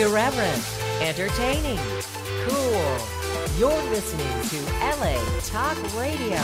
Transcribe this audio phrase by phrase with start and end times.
[0.00, 0.64] Irreverent,
[1.02, 1.76] entertaining,
[2.48, 2.96] cool.
[3.58, 6.40] You're listening to LA Talk Radio.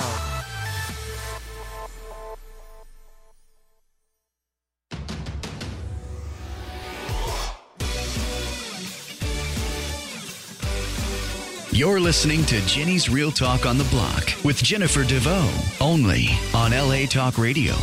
[11.70, 15.50] You're listening to Jenny's Real Talk on the Block with Jennifer DeVoe,
[15.80, 17.74] only on LA Talk Radio.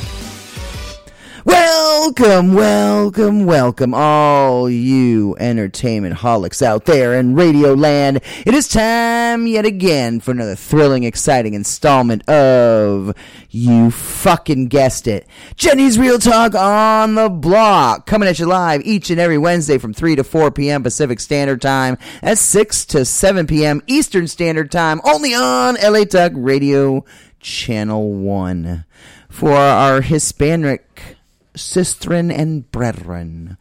[1.46, 8.22] Welcome, welcome, welcome, all you entertainment holics out there in Radio Land.
[8.46, 13.14] It is time yet again for another thrilling, exciting installment of
[13.50, 15.28] You Fucking Guessed It.
[15.58, 18.06] Jenny's Real Talk on the Block.
[18.06, 20.82] Coming at you live each and every Wednesday from 3 to 4 p.m.
[20.82, 23.82] Pacific Standard Time at 6 to 7 p.m.
[23.88, 27.04] Eastern Standard Time, only on LA Talk Radio
[27.42, 28.86] Channel 1.
[29.30, 31.18] For our Hispanic
[31.56, 33.58] sistren and brethren.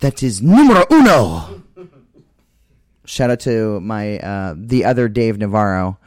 [0.00, 1.62] That is numero uno.
[3.04, 5.98] Shout out to my uh, the other Dave Navarro,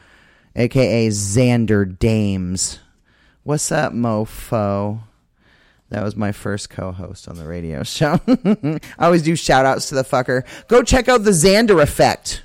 [0.54, 2.78] aka Xander Dames.
[3.42, 5.00] What's up, mofo?
[5.90, 8.18] That was my first co-host on the radio show.
[8.26, 10.42] I always do shout outs to the fucker.
[10.66, 12.42] Go check out the Xander effect.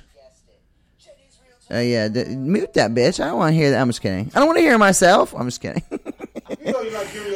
[1.70, 3.18] Uh, yeah, d- mute that bitch.
[3.18, 3.80] I don't want to hear that.
[3.80, 4.30] I'm just kidding.
[4.34, 5.34] I don't want to hear myself.
[5.34, 5.82] I'm just kidding.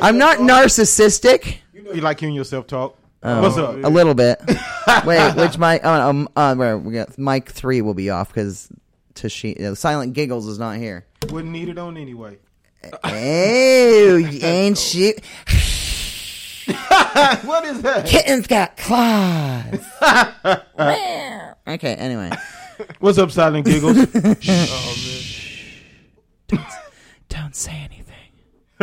[0.02, 1.58] I'm not narcissistic.
[1.72, 2.98] You know you like hearing yourself talk.
[3.22, 3.74] Oh, What's up?
[3.82, 4.40] A little bit.
[5.04, 5.80] Wait, which mic?
[5.84, 8.68] Oh, um, uh, where we got mic three will be off because
[9.14, 11.06] Tashi, uh, Silent Giggles is not here.
[11.30, 12.38] Wouldn't need it on anyway.
[12.84, 15.14] Oh, ain't you?
[17.42, 18.06] what is that?
[18.06, 19.80] Kittens got claws.
[21.66, 21.94] okay.
[21.94, 22.30] Anyway,
[23.00, 23.96] What's up, Silent Giggles?
[27.28, 28.05] don't say anything.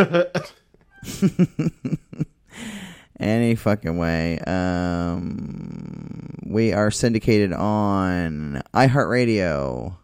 [3.19, 4.39] Any fucking way.
[4.39, 9.95] Um, we are syndicated on iHeartRadio,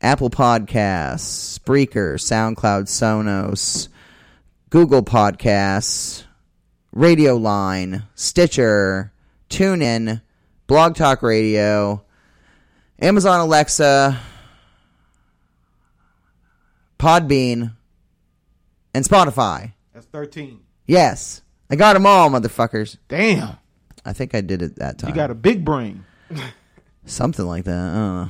[0.00, 3.88] Apple Podcasts, Spreaker, SoundCloud, Sonos,
[4.68, 6.24] Google Podcasts,
[6.92, 9.12] Radio Line, Stitcher,
[9.48, 10.20] TuneIn,
[10.66, 12.04] Blog Talk Radio,
[13.00, 14.20] Amazon Alexa,
[16.98, 17.72] Podbean,
[18.94, 19.72] and Spotify.
[19.94, 20.60] That's 13.
[20.86, 21.42] Yes.
[21.70, 22.98] I got them all, motherfuckers.
[23.08, 23.56] Damn.
[24.04, 25.10] I think I did it that time.
[25.10, 26.04] You got a big brain.
[27.06, 27.72] Something like that.
[27.72, 28.28] I don't know.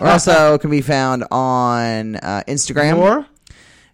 [0.00, 2.98] We're also can be found on uh, Instagram.
[2.98, 3.26] Or?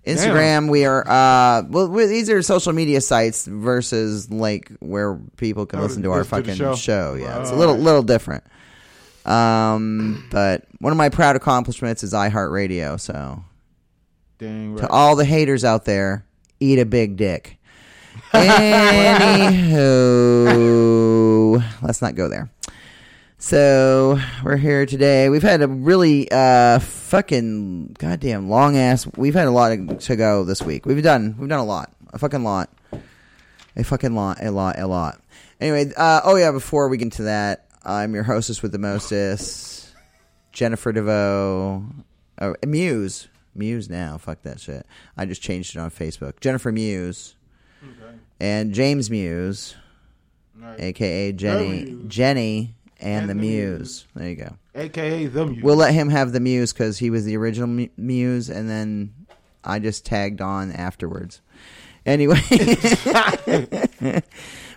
[0.06, 1.06] Instagram, we are.
[1.06, 6.02] Uh, well, we, these are social media sites versus like where people can Oh, listen
[6.04, 6.74] to our listen to fucking show.
[6.74, 7.14] show.
[7.14, 7.58] Yeah, it's a Right.
[7.58, 8.44] little little different.
[9.26, 12.98] Um, but one of my proud accomplishments is iHeartRadio.
[12.98, 13.42] So
[14.38, 14.82] Dang right.
[14.82, 16.24] to all the haters out there,
[16.60, 17.58] eat a big dick.
[18.32, 19.62] Anywho,
[21.82, 22.48] let's not go there.
[23.38, 25.28] So we're here today.
[25.28, 29.08] We've had a really uh fucking goddamn long ass.
[29.16, 30.86] We've had a lot to go this week.
[30.86, 32.70] We've done we've done a lot, a fucking lot,
[33.76, 35.20] a fucking lot, a lot, a lot.
[35.60, 36.52] Anyway, uh, oh yeah.
[36.52, 39.92] Before we get into that, I'm your hostess with the mostest,
[40.52, 41.84] Jennifer DeVoe,
[42.40, 43.28] oh, Muse,
[43.58, 44.16] Muse now.
[44.18, 44.86] Fuck that shit.
[45.16, 46.40] I just changed it on Facebook.
[46.40, 47.34] Jennifer Muse
[48.40, 49.74] and James Muse,
[50.60, 50.80] Right.
[50.80, 52.04] aka Jenny, Muse.
[52.08, 53.78] Jenny and, And the, the Muse.
[53.78, 54.06] Muse.
[54.14, 54.56] There you go.
[54.74, 55.64] AKA the music.
[55.64, 59.12] We'll let him have the Muse because he was the original Muse, and then
[59.64, 61.40] I just tagged on afterwards.
[62.06, 62.40] Anyway,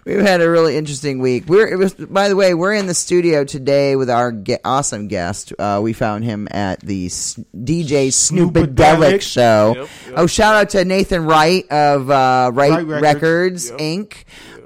[0.06, 1.46] we've had a really interesting week.
[1.48, 5.08] We're it was by the way, we're in the studio today with our ge- awesome
[5.08, 5.54] guest.
[5.58, 9.74] Uh, we found him at the S- DJ Snoopadelic show.
[9.76, 10.14] Yep, yep.
[10.18, 13.70] Oh, shout out to Nathan Wright of uh, Wright, Wright Records, Records.
[13.70, 13.80] Yep.
[13.80, 14.14] Inc.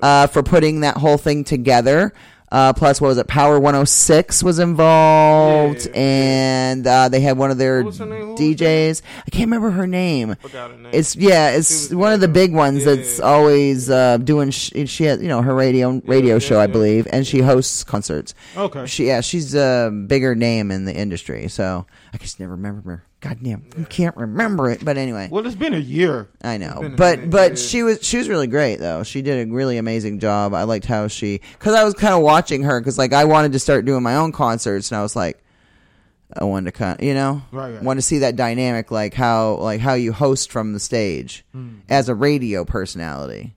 [0.01, 2.13] Uh, for putting that whole thing together.
[2.55, 3.27] Uh, plus, what was it?
[3.27, 5.99] Power 106 was involved, Yeah, yeah.
[5.99, 8.21] and uh, they had one of their What was her name?
[8.21, 9.01] Who was DJs.
[9.27, 10.37] I can't remember her name.
[10.41, 10.87] Her name.
[10.93, 14.51] It's yeah, it's one of the big ones Yeah, that's always uh, doing.
[14.51, 18.33] Sh- she has you know her radio radio show, I believe, and she hosts concerts.
[18.55, 18.85] Okay.
[18.85, 21.49] She yeah, she's a bigger name in the industry.
[21.49, 23.03] So I just never remember her.
[23.27, 24.85] Goddamn, I can't remember it.
[24.85, 26.27] But anyway, Well, it's been a year.
[26.43, 27.55] I know, but but yeah.
[27.55, 29.01] she was she was really great though.
[29.03, 30.53] She did a really amazing job.
[30.53, 33.53] I liked how she because I was kind of watching her because like I wanted
[33.53, 35.41] to start doing my own concerts and I was like,
[36.37, 37.81] I wanted to kind of you know Right, right.
[37.81, 41.77] want to see that dynamic like how like how you host from the stage Hmm.
[41.89, 43.55] as a radio personality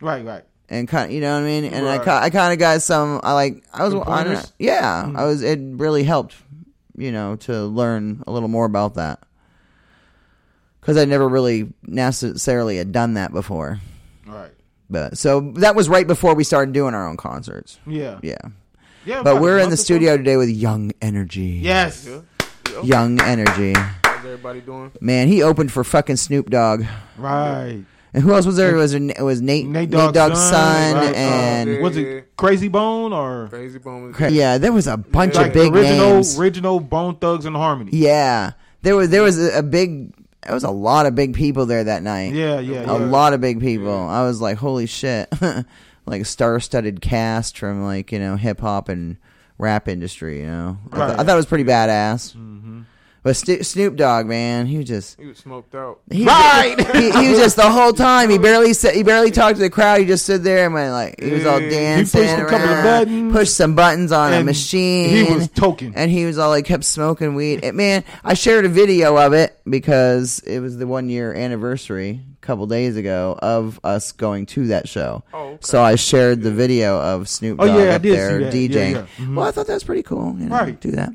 [0.00, 0.42] Right, right.
[0.68, 2.04] and kind you know what I mean and I Right.
[2.04, 4.52] ki- I kind of got some I like I was I don't know, pointers?
[4.58, 6.34] Yeah I was it really helped
[6.96, 9.22] you know to learn a little more about that
[10.80, 13.80] because I never really necessarily had done that before.
[14.26, 14.52] Right.
[14.88, 17.78] But so that was right before we started doing our own concerts.
[17.86, 18.20] Yeah.
[18.22, 18.38] Yeah.
[19.04, 19.84] Yeah, but we're in the or so.
[19.84, 21.60] studio today with Young Energy.
[21.62, 22.08] Yes.
[22.08, 22.82] Yeah.
[22.82, 23.72] Young Energy.
[24.04, 24.90] How's everybody doing?
[25.00, 26.84] Man, he opened for fucking Snoop Dogg.
[27.16, 27.84] Right.
[28.16, 28.74] And who else was there?
[28.74, 31.80] It was it was Nate Nate, Nate Dogg's Dogg's son, son, right, uh, and yeah.
[31.80, 34.06] Was it Krayzie Bone or Krayzie Bone.
[34.08, 35.42] was- Cra- yeah, there was a bunch Yeah.
[35.42, 36.38] of big original names.
[36.38, 37.90] original Bone Thugs and Harmony?
[37.94, 38.52] Yeah,
[38.82, 40.12] there was there was a, a big.
[40.42, 42.32] There was a lot of big people there that night.
[42.32, 43.06] Yeah, yeah, a yeah.
[43.06, 43.92] lot of big people.
[44.08, 45.28] I was like, holy shit,
[46.06, 49.16] like a star-studded cast from like you know hip hop and
[49.58, 50.40] rap industry.
[50.40, 51.10] You know, I, th- Right.
[51.18, 52.34] I thought it was pretty badass.
[53.26, 55.98] But Sto- Snoop Dogg, man, he was just He was smoked out.
[56.12, 56.76] he, Right.
[56.94, 58.30] he, he was just the whole time.
[58.30, 58.94] He barely said.
[58.94, 59.98] He barely talked to the crowd.
[59.98, 61.68] He just stood there and went like he was all Yeah.
[61.68, 62.20] He dancing.
[62.22, 63.32] pushed a couple of buttons.
[63.32, 65.26] Pushed some buttons on a machine.
[65.26, 65.92] he was toking.
[65.96, 67.64] and he was all like kept smoking weed.
[67.64, 72.20] And, man, I shared a video of it because it was the one year anniversary
[72.40, 75.24] a couple days ago of us going to that show.
[75.34, 75.58] Oh, okay.
[75.62, 78.54] So I shared the video of Snoop Oh, yeah, I up did see there that.
[78.54, 78.92] Yeah, DJing.
[78.94, 79.06] yeah.
[79.24, 79.34] Mhm.
[79.34, 80.36] Well, I thought that was pretty cool.
[80.38, 80.80] You know, Right.
[80.80, 81.10] Do that.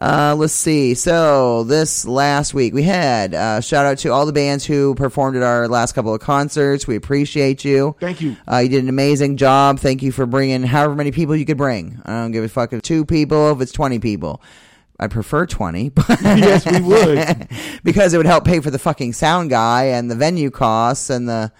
[0.00, 0.94] Uh, let's see.
[0.94, 5.36] So this last week we had uh, shout out to all the bands who performed
[5.36, 6.86] at our last couple of concerts.
[6.86, 7.96] We appreciate you.
[7.98, 8.36] Thank you.
[8.50, 9.80] Uh, you did an amazing job.
[9.80, 12.00] Thank you for bringing however many people you could bring.
[12.04, 14.40] I don't give a fuck if it's two people, if it's twenty people.
[15.00, 17.48] I prefer twenty, but Yes, we would.
[17.82, 21.28] because it would help pay for the fucking sound guy and the venue costs and
[21.28, 21.50] the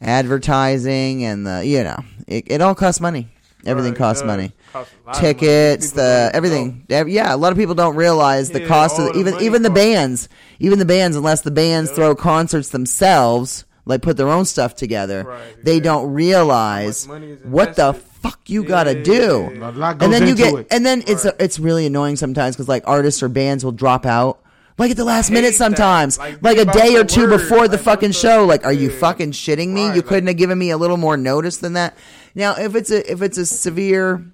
[0.00, 3.28] advertising and the you know it, it all costs money.
[3.66, 4.52] Everything Right, costs money.
[4.72, 5.18] costs a money.
[5.20, 6.30] Tickets, the don't know.
[6.34, 6.86] everything.
[6.90, 9.62] Ev- Yeah, a lot of people don't realize the Yeah, cost of the even even
[9.62, 10.28] the bands,
[10.60, 15.24] even the bands, unless the bands throw concerts themselves, like put their own stuff together,
[15.26, 15.80] Right, they yeah.
[15.82, 19.02] don't realize How much money is what the fuck you gotta Yeah.
[19.04, 19.50] do.
[19.62, 20.66] A lot And then you get, it.
[20.70, 24.38] and then it's it's really annoying sometimes because like artists or bands will drop out.
[24.78, 26.18] Like at the last minute sometimes.
[26.18, 27.30] Like, Like, a day or two word.
[27.38, 28.44] before the Like, fucking the- show.
[28.44, 29.86] Like, are you fucking shitting me?
[29.86, 31.96] Right, you couldn't like- have given me a little more notice than that.
[32.36, 34.24] Now, if it's a if it's a severe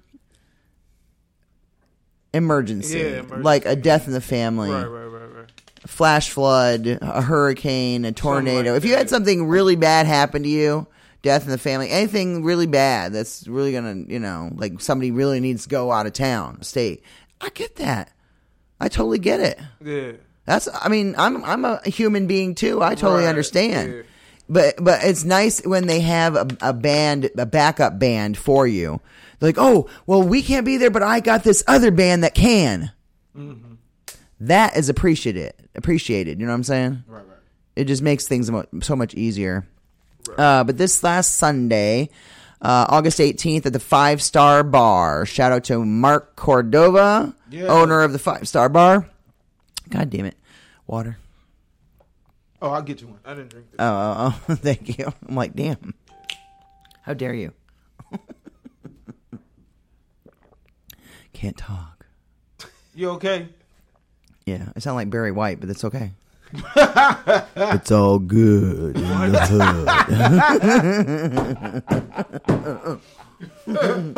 [2.33, 3.43] emergency, Yeah, emergency.
[3.43, 5.51] like a death in the family, Right, right, right, right.
[5.87, 8.71] flash flood, a hurricane, a tornado.
[8.71, 10.87] like if you had something really bad happen to you,
[11.21, 15.39] death in the family, anything really bad that's really gonna, you know, like somebody really
[15.39, 17.03] needs to go out of town, state.
[17.39, 18.11] I get that.
[18.79, 19.59] I totally get it.
[19.83, 20.13] Yeah.
[20.45, 20.67] That's.
[20.73, 22.81] I mean, I'm I'm a human being too.
[22.83, 23.93] I totally Right, understand.
[23.93, 24.01] yeah.
[24.49, 28.99] But but it's nice when they have a, a band, a backup band for you.
[29.39, 32.33] They're like, oh, well, we can't be there, but I got this other band that
[32.35, 32.91] can.
[33.35, 33.73] Mm-hmm.
[34.41, 35.53] That is appreciated.
[35.75, 36.39] Appreciated.
[36.39, 37.03] You know what I'm saying?
[37.07, 37.37] Right, right.
[37.75, 38.49] It just makes things
[38.81, 39.65] so much easier.
[40.37, 42.09] Uh, but this last Sunday,
[42.61, 45.25] uh, August 18th, at the Five Star Bar.
[45.25, 47.63] Shout out to Mark Cordova, Yeah.
[47.67, 49.09] owner of the Five Star Bar.
[49.89, 50.37] God damn it,
[50.87, 51.17] water.
[52.63, 53.19] Oh, I'll get you one.
[53.25, 53.79] I didn't drink this.
[53.79, 55.11] Oh, oh, oh, thank you.
[55.27, 55.93] I'm like, damn.
[57.01, 57.51] How dare you?
[61.33, 62.05] Can't talk.
[62.95, 63.49] You okay?
[64.45, 66.11] Yeah, I sound like Barry White, but it's okay.
[66.53, 69.39] it's all good in the
[73.67, 74.17] hood.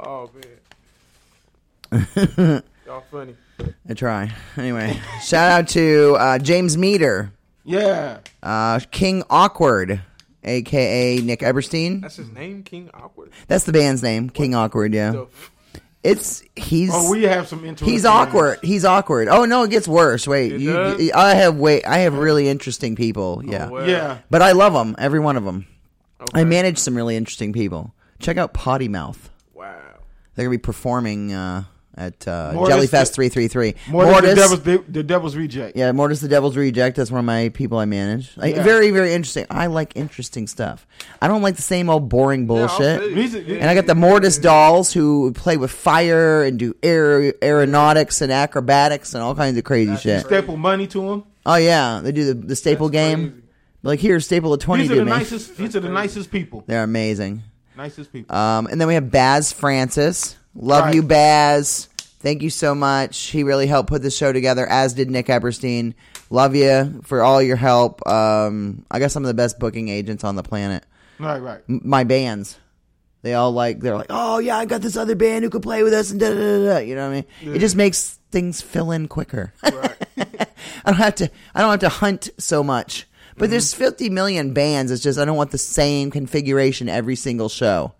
[0.00, 0.30] Oh
[1.92, 2.62] man.
[2.86, 3.34] Y'all funny.
[3.88, 4.32] I try.
[4.56, 7.32] Anyway, shout out to uh, James Meter,
[7.68, 8.18] Yeah.
[8.42, 10.00] uh, King Awkward,
[10.44, 12.00] aka Nick Eberstein.
[12.00, 13.30] That's his name, King Awkward.
[13.46, 14.94] That's the band's name, King Awkward.
[14.94, 15.26] Yeah, The
[16.02, 17.88] it's he's Oh, we have some interesting.
[17.92, 18.58] he's awkward.
[18.62, 19.28] He's awkward.
[19.28, 20.26] Oh no, it gets worse.
[20.26, 21.00] Wait, It you, does?
[21.02, 21.84] you- I have wait.
[21.86, 23.42] I have really interesting people.
[23.44, 23.88] Yeah, Oh, well.
[23.88, 24.18] Yeah.
[24.30, 24.94] but I love them.
[24.98, 25.66] Every one of them.
[26.20, 26.40] Okay.
[26.40, 27.94] I manage some really interesting people.
[28.20, 29.30] Check out Potty Mouth.
[29.54, 29.74] Wow.
[30.34, 31.64] They're gonna be performing uh,
[31.98, 33.74] at uh, Jello Fest three three three.
[33.88, 35.76] More than the devil's, the, the devil's reject.
[35.76, 36.96] Yeah, Mortis the Devil's Reject.
[36.96, 38.36] That's one of my people I manage.
[38.36, 38.62] Like, Yeah.
[38.62, 39.46] Very, very interesting.
[39.50, 40.86] I like interesting stuff.
[41.20, 43.00] I don't like the same old boring bullshit.
[43.00, 43.14] say it.
[43.14, 47.34] These are- and I got the Mortis dolls who play with fire and do aer-
[47.42, 50.24] aeronautics and acrobatics and all kinds of crazy shit.
[50.24, 51.24] Staple money to them.
[51.44, 53.30] Oh yeah, they do the, the staple That's game.
[53.30, 53.42] crazy.
[53.82, 55.56] Like here, staple a twenty These are the nicest.
[55.56, 56.62] These are the nicest people.
[56.66, 57.42] They're amazing.
[57.76, 58.34] Nicest people.
[58.36, 60.36] Um, and then we have Baz Francis.
[60.60, 60.94] Love Right.
[60.94, 61.88] you, Baz.
[62.20, 63.16] Thank you so much.
[63.26, 65.94] He really helped put the show together, as did Nick Eberstein.
[66.30, 68.06] Love you for all your help.
[68.08, 70.84] Um, I got some of the best booking agents on the planet.
[71.20, 71.60] right, right.
[71.68, 72.58] M- my bands,
[73.22, 75.82] they all like they're like, oh yeah, I got this other band who could play
[75.84, 76.78] with us, and da da da da.
[76.78, 77.54] You know what I mean?
[77.54, 79.52] It just makes things fill in quicker.
[79.62, 79.72] I
[80.84, 81.30] don't have to.
[81.54, 83.06] I don't have to hunt so much.
[83.36, 84.90] But there's 50 million bands.
[84.90, 87.92] It's just I don't want the same configuration every single show.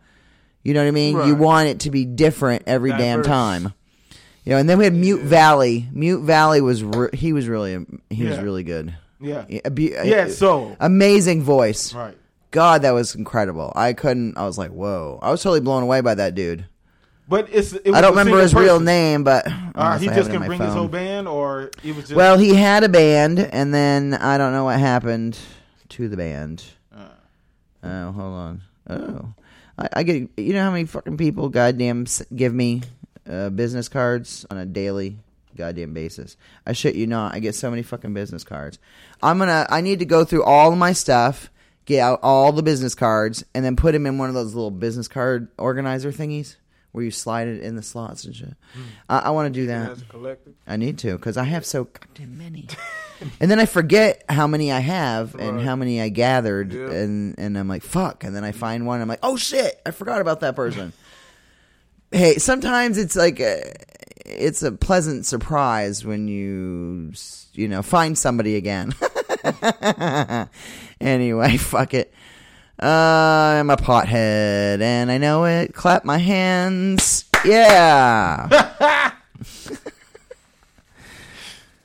[0.62, 1.16] You know what I mean?
[1.26, 3.72] You want it to be different every damn time.
[4.44, 5.88] You know, and then we had Mute Valley.
[5.92, 8.94] Mute Valley was re- he was really he was really good.
[9.20, 9.44] Yeah.
[9.64, 10.76] A be- Yeah, so.
[10.80, 11.92] amazing voice.
[11.92, 12.16] Right.
[12.50, 13.72] God, that was incredible.
[13.76, 14.38] I couldn't.
[14.38, 15.18] I was like, whoa.
[15.20, 16.64] I was totally blown away by that dude.
[17.28, 17.74] But it's.
[17.74, 20.72] It was I don't remember his real name, but Uh, he just can bring his
[20.72, 22.14] whole band, or it was just.
[22.14, 25.38] Well, he had a band, and then I don't know what happened
[25.90, 26.64] to the band.
[26.96, 27.08] Uh.
[27.84, 28.62] Oh, hold on.
[28.88, 29.34] Oh,
[29.78, 30.28] I, I get.
[30.36, 32.82] You know how many fucking people goddamn give me
[33.28, 35.18] uh, business cards on a daily
[35.56, 36.36] goddamn basis?
[36.66, 37.34] I shit you not.
[37.34, 38.78] I get so many fucking business cards.
[39.22, 39.66] I'm gonna.
[39.70, 41.50] I need to go through all of my stuff,
[41.84, 44.70] get out all the business cards, and then put them in one of those little
[44.70, 46.56] business card organizer thingies
[46.98, 48.54] where you slide it in the slots and shit.
[48.74, 48.82] Hmm.
[49.08, 49.92] I, I want to do that.
[49.92, 50.54] As a collective.
[50.66, 52.66] I need to because I have so goddamn many.
[53.40, 56.90] and then I forget how many I have and how many I gathered, Yeah.
[56.90, 58.24] and and I'm like, fuck.
[58.24, 59.00] And then I find one.
[59.00, 60.92] I'm like, oh shit, I forgot about that person.
[62.10, 63.62] hey, sometimes it's like a,
[64.26, 67.12] it's a pleasant surprise when you
[67.52, 68.92] you know find somebody again.
[71.00, 72.12] anyway, fuck it.
[72.80, 72.86] Uh,
[73.58, 75.74] I'm a pothead, and I know it.
[75.74, 77.24] Clap my hands.
[77.44, 79.12] Yeah.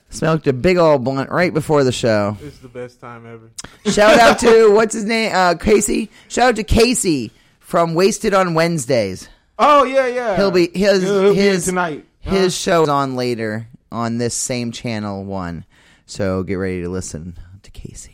[0.09, 2.37] Smoked a big old blunt right before the show.
[2.41, 3.49] It's the best time ever.
[3.91, 5.31] Shout out to what's his name?
[5.33, 6.11] Uh, Casey.
[6.27, 9.27] Shout out to Casey from Wasted on Wednesdays.
[9.57, 10.35] Oh yeah, yeah.
[10.35, 12.05] He'll be his He'll- he'll be his tonight.
[12.19, 15.65] His show's on later on this same channel one.
[16.05, 18.12] So get ready to listen to Casey.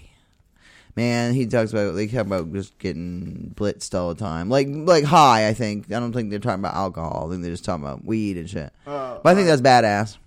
[1.00, 5.06] Man, he talks about they talk about just getting blitzed all the time, like like
[5.06, 5.48] high.
[5.48, 7.27] I think I don't think they're talking about alcohol.
[7.27, 8.74] I think they're just talking about weed and shit.
[8.86, 10.18] Uh, But I think that's badass.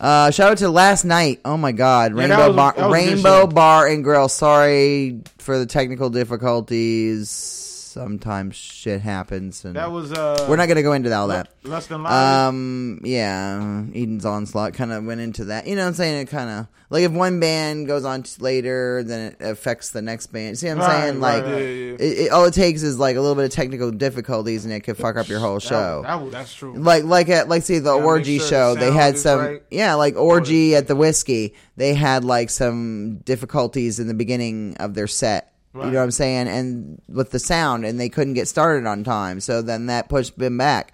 [0.00, 1.40] Uh, shout out to last night.
[1.44, 3.46] Oh my God, Yeah, Rainbow was Bar, that was a good Rainbow.
[3.46, 4.28] Bar and Grill.
[4.30, 7.73] Sorry for the technical difficulties.
[7.94, 10.12] Sometimes shit happens, and that was.
[10.12, 11.48] Uh, we're not gonna go into all that.
[11.62, 12.48] less than live.
[12.48, 15.68] Um, yeah, Eden's onslaught kind of went into that.
[15.68, 16.22] You know what I'm saying?
[16.22, 20.02] It kind of like if one band goes on t- later, then it affects the
[20.02, 20.58] next band.
[20.58, 21.20] See what I'm Right, saying?
[21.20, 21.52] right, Like, right.
[21.62, 24.80] It, it, all it takes is like a little bit of technical difficulties, and it
[24.80, 26.02] could fuck up your whole That- show.
[26.04, 26.74] that- that's true.
[26.76, 29.14] like, like at like see the Gotta make orgy sure the show, they sound had
[29.14, 29.62] is some right.
[29.70, 31.54] yeah, like orgy at the whiskey.
[31.76, 35.52] They had like some difficulties in the beginning of their set.
[35.74, 36.46] You know what I'm saying?
[36.48, 40.38] And with the sound, and they couldn't get started on time, so then that pushed
[40.38, 40.92] them back.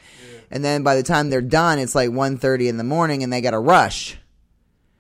[0.51, 3.41] And then by the time they're done, it's like 1.30 in the morning, and they
[3.43, 4.17] got to rush.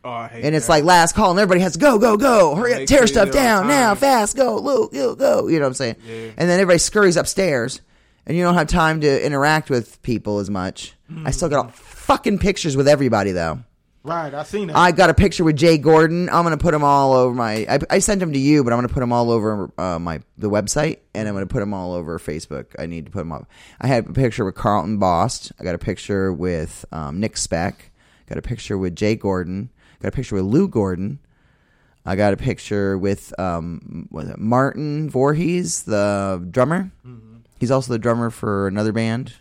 [0.04, 0.72] Oh, And it's that.
[0.72, 3.68] like last call, and everybody has to go, go, go, hurry up, tear stuff down
[3.68, 5.48] now, fast, go, Luke, go, go.
[5.48, 5.96] You know what I'm saying?
[6.06, 6.14] Yeah.
[6.36, 7.80] And then everybody scurries upstairs,
[8.26, 10.94] and you don't have time to interact with people as much.
[11.24, 13.60] I still got fucking pictures with everybody though.
[14.02, 14.76] Right, I seen that.
[14.76, 16.30] I got a picture with Jay Gordon.
[16.30, 17.66] I'm gonna put them all over my.
[17.68, 20.20] I, I sent them to you, but I'm gonna put them all over uh, my
[20.38, 22.66] the website, and I'm gonna put them all over Facebook.
[22.78, 23.46] I need to put them up.
[23.78, 25.52] I had a picture with Carlton Bost.
[25.60, 27.90] I got a picture with um, Nick Speck.
[28.26, 29.68] Got a picture with Jay Gordon.
[30.00, 31.18] Got a picture with Lou Gordon.
[32.06, 36.90] I got a picture with um, was it Martin Voorhees, the drummer.
[37.58, 39.34] He's also the drummer for another band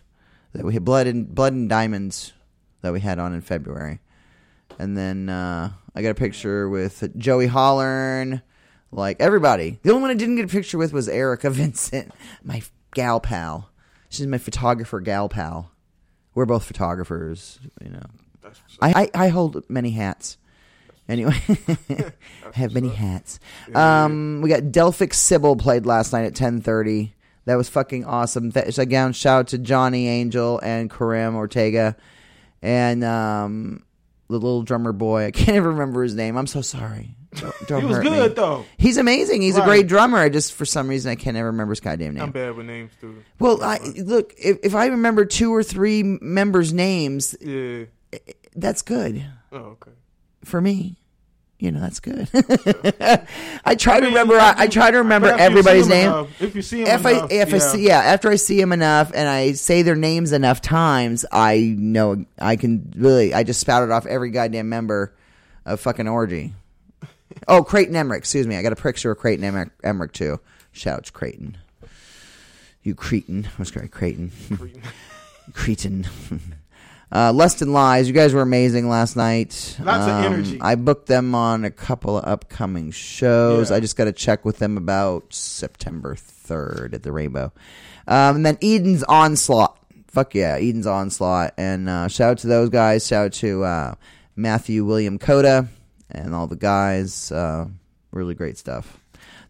[0.51, 2.33] that we had Blood and Blood and Diamonds
[2.81, 4.01] that we had on in February.
[4.79, 8.41] And then uh, I got a picture with Joey Hollern,
[8.91, 9.77] like everybody.
[9.83, 12.63] The only one I didn't get a picture with was Erica Vincent, my
[12.95, 13.69] gal pal.
[14.07, 15.71] She's my photographer gal pal.
[16.33, 18.01] We're both photographers, you know.
[18.41, 18.95] That's what's up.
[18.95, 20.37] I, I, I hold many hats.
[21.09, 21.35] Anyway,
[21.89, 22.13] I
[22.53, 23.39] have many hats.
[23.73, 27.15] Um, we got Delphic Sybil played last night at ten thirty.
[27.45, 28.51] That was fucking awesome.
[28.51, 31.97] Th- again, shout out to Johnny Angel and Karim Ortega,
[32.61, 33.83] and um,
[34.29, 35.25] the little drummer boy.
[35.25, 36.37] I can't even remember his name.
[36.37, 37.15] I'm so sorry.
[37.35, 38.35] Don't, don't he was good me.
[38.35, 38.65] though.
[38.77, 39.41] He's amazing.
[39.43, 40.17] He's a great drummer.
[40.17, 42.23] I just for some reason I can't ever remember his goddamn name.
[42.23, 43.23] I'm bad with names too.
[43.39, 47.85] Well, I look if if I remember two or three members' names, Yeah.
[48.55, 49.91] that's good Oh, okay.
[50.43, 50.97] for me.
[51.59, 52.29] You know, that's good.
[53.65, 54.35] I try to mean, remember.
[54.39, 56.07] I, I try to remember But if you everybody's name.
[56.07, 58.61] enough- if you see him If I enough, if I see yeah, after I see
[58.61, 63.33] him enough and I say their names enough times, I know I can really.
[63.33, 65.13] I just spouted off every goddamn member
[65.65, 66.53] of fucking orgy.
[67.49, 68.19] oh, Creighton Emmerich.
[68.19, 68.55] Excuse me.
[68.55, 70.39] I got a picture of Creighton Emmerich, Emmerich too.
[70.71, 71.57] Shout out Creighton.
[72.83, 73.49] You Cretan.
[73.57, 74.31] What's great, Creighton?
[75.53, 76.07] Cretan.
[77.11, 79.77] Uh, Lust and Lies, you guys were amazing last night.
[79.81, 80.59] Lots of Um, energy.
[80.61, 83.71] I booked them on a couple of upcoming shows.
[83.71, 83.77] Yeah.
[83.77, 87.51] I just got to check with them about September 3rd at the Rainbow.
[88.07, 89.75] Um, and then Eden's Onslaught.
[90.07, 91.53] Fuck yeah, Eden's Onslaught.
[91.57, 93.07] And uh, shout out to those guys.
[93.07, 93.95] Shout out to uh,
[94.35, 95.67] Matthew William Coda
[96.11, 97.31] and all the guys.
[97.31, 97.67] Uh,
[98.11, 98.97] really great stuff.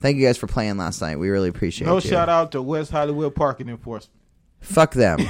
[0.01, 1.19] Thank you guys for playing last night.
[1.19, 1.89] We really appreciate it.
[1.89, 2.01] no you.
[2.01, 4.15] shout out to West Hollywood Parking Enforcement.
[4.61, 5.19] Fuck them.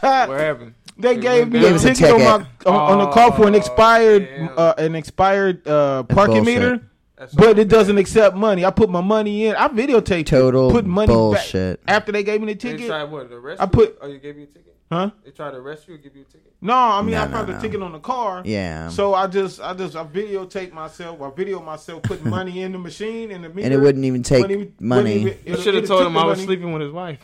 [0.00, 0.74] What happened?
[0.98, 2.66] They gave me Gave a us a ticket, on, my, ticket.
[2.66, 4.58] on, on the car for an Oh, expired damn.
[4.58, 6.54] uh, an expired uh, parking bullshit.
[6.60, 8.64] meter, That's but it doesn't accept money.
[8.64, 9.54] I put my money in.
[9.54, 11.84] I videotaped Total it, put money bullshit.
[11.86, 12.88] back after they gave me the ticket.
[12.88, 13.30] tried what?
[13.30, 13.62] The rest?
[13.62, 14.67] I put- Oh, you gave me a ticket?
[14.90, 15.10] Huh?
[15.22, 16.50] They try to arrest you or give you a ticket.
[16.62, 17.54] No, I mean No, I no, found no.
[17.54, 18.40] the ticket on the car.
[18.46, 18.88] Yeah.
[18.88, 21.20] So I just I just I videotape myself.
[21.20, 23.66] I video myself putting money in the machine and the meter.
[23.66, 25.14] And it wouldn't even take wouldn't even- money.
[25.20, 26.46] even- You it- should have told him I was money.
[26.46, 27.18] sleeping with his wife.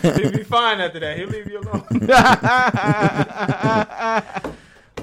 [0.02, 1.16] He'll be fine after that.
[1.18, 1.84] He'll leave you alone.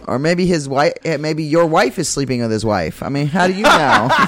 [0.07, 3.01] Or maybe his wife, maybe your wife is sleeping with his wife.
[3.01, 4.09] I mean, how do you know?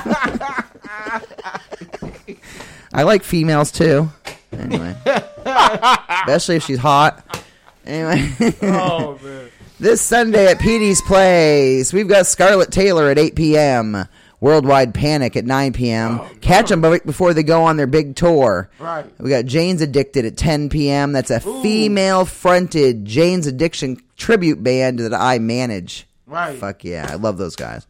[2.96, 4.10] I like females too.
[4.54, 7.44] Anyway, especially if she's hot.
[7.86, 9.50] Anyway, oh man.
[9.82, 14.08] this Sunday at Petey's Place, we've got Scarlett Taylor at 8 p.m.
[14.40, 16.22] Worldwide Panic at 9 p.m.
[16.22, 18.70] Oh, Catch them before they go on their big tour.
[18.80, 19.06] Right.
[19.20, 21.12] We got Jane's Addicted at 10 p.m.
[21.12, 26.08] That's a female fronted Jane's Addiction tribute band that I manage.
[26.28, 26.58] Right.
[26.58, 27.08] Fuck yeah.
[27.10, 27.86] I love those guys.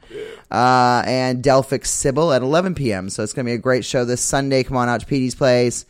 [0.51, 3.09] Uh, and Delphic Sybil at 11 p.m.
[3.09, 4.63] So it's going to be a great show this Sunday.
[4.63, 5.85] Come on out to Petey's Place.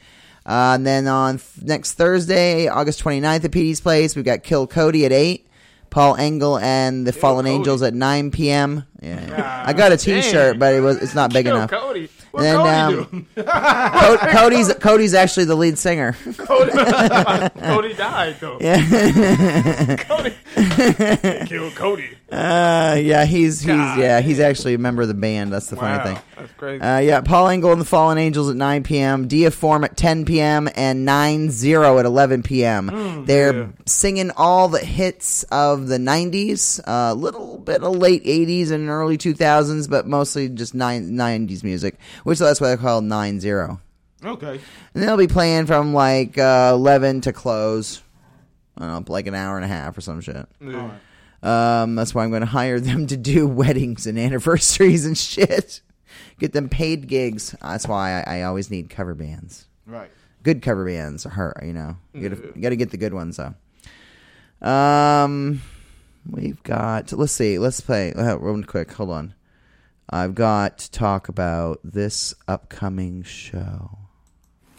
[0.46, 4.68] Uh, and then on th- next Thursday, August 29th at Petey's Place, we've got Kill
[4.68, 5.42] Cody at 8.
[5.90, 7.56] Paul Engel and the Fallen Cody.
[7.56, 8.84] Angels at 9 p.m.
[9.02, 9.64] Yeah.
[9.66, 11.70] I got a t-shirt, but it was it's not big Yo, enough.
[11.70, 12.10] Cody.
[12.32, 16.18] What Cody um, Co- Cody's Cody's actually the lead singer.
[16.38, 16.72] Cody,
[17.62, 18.58] Cody died though.
[18.60, 19.96] Yeah.
[19.96, 20.34] Cody.
[21.48, 22.10] Killed Cody.
[22.32, 24.00] Uh, yeah, he's he's God.
[24.00, 25.54] yeah, he's actually a member of the band.
[25.54, 26.20] That's the funny Wow, thing.
[26.36, 26.82] that's crazy.
[26.82, 30.68] Uh, yeah, Paul Engel and the Fallen Angels at 9 p.m., Diaform at 10 p.m.,
[30.76, 33.26] and 9 0 at 11 p.m.
[33.28, 33.68] They're yeah.
[33.86, 39.20] singing all the hits of the 90s, a little bit of late 80s and early
[39.20, 43.80] 2000s, but mostly just nine, 90s music, which that's why they're called 9 0.
[44.24, 44.60] Okay.
[44.96, 48.02] And they'll be playing from like uh, 11 to close.
[48.78, 50.48] I don't know, like an hour and a half or some shit.
[50.60, 50.92] Yeah.
[51.46, 55.82] Um, that's why I'm going to hire them to do weddings and anniversaries and shit.
[56.40, 57.56] Get them paid gigs.
[57.62, 59.68] That's why I, I always need cover bands.
[59.86, 60.10] Right.
[60.44, 61.98] Good cover bands are her, you know.
[62.14, 63.56] You gotta, you gotta get the good ones though.
[64.68, 65.62] Um,
[66.30, 67.12] we've got.
[67.12, 67.60] Let's see.
[67.60, 68.14] Let's play.
[68.14, 68.92] Uh, real quick.
[68.94, 69.34] Hold on.
[70.10, 74.05] I've got to talk about this upcoming show.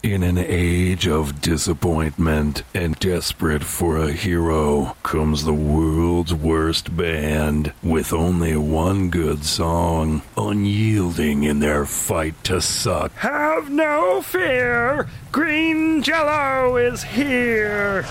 [0.07, 7.73] In an age of disappointment and desperate for a hero comes the world's worst band
[7.83, 13.11] with only one good song, unyielding in their fight to suck.
[13.15, 18.05] Have no fear, Green Jello is here.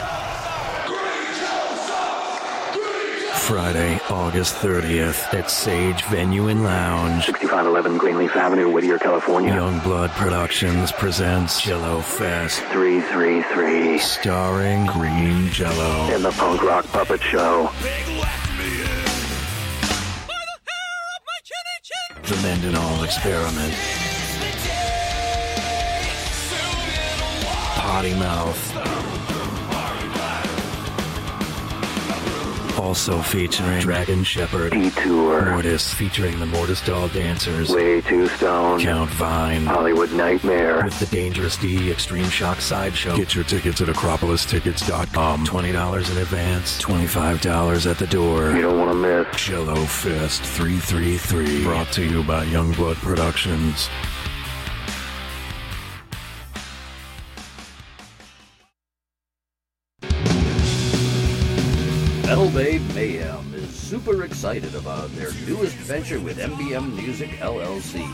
[3.46, 7.26] Friday, August 30th at Sage Venue and Lounge.
[7.26, 9.52] 6511 Greenleaf Avenue, Whittier, California.
[9.52, 12.58] Youngblood Productions presents Jello Fest.
[12.72, 13.98] 333.
[13.98, 16.12] starring Green Jello.
[16.12, 17.70] In the Punk Rock Puppet Show.
[22.24, 23.72] The Mendenhall Experiment.
[27.76, 29.15] Potty Mouth.
[32.86, 34.70] Also featuring Dragon Shepherd.
[34.70, 35.50] Detour.
[35.50, 37.68] Mortis featuring the Mortis Doll Dancers.
[37.68, 38.78] Way Too Stone.
[38.78, 39.66] Count Vine.
[39.66, 40.84] Hollywood Nightmare.
[40.84, 43.16] With the Dangerous D Extreme Shock Sideshow.
[43.16, 45.44] Get your tickets at AcropolisTickets.com.
[45.44, 48.52] $20 in advance, $25 at the door.
[48.52, 49.36] You don't want to miss.
[49.36, 51.64] Jello Fest 333.
[51.64, 53.90] Brought to you by Youngblood Productions.
[62.96, 68.08] Mayhem is super excited about their newest venture with MBM Music LLC.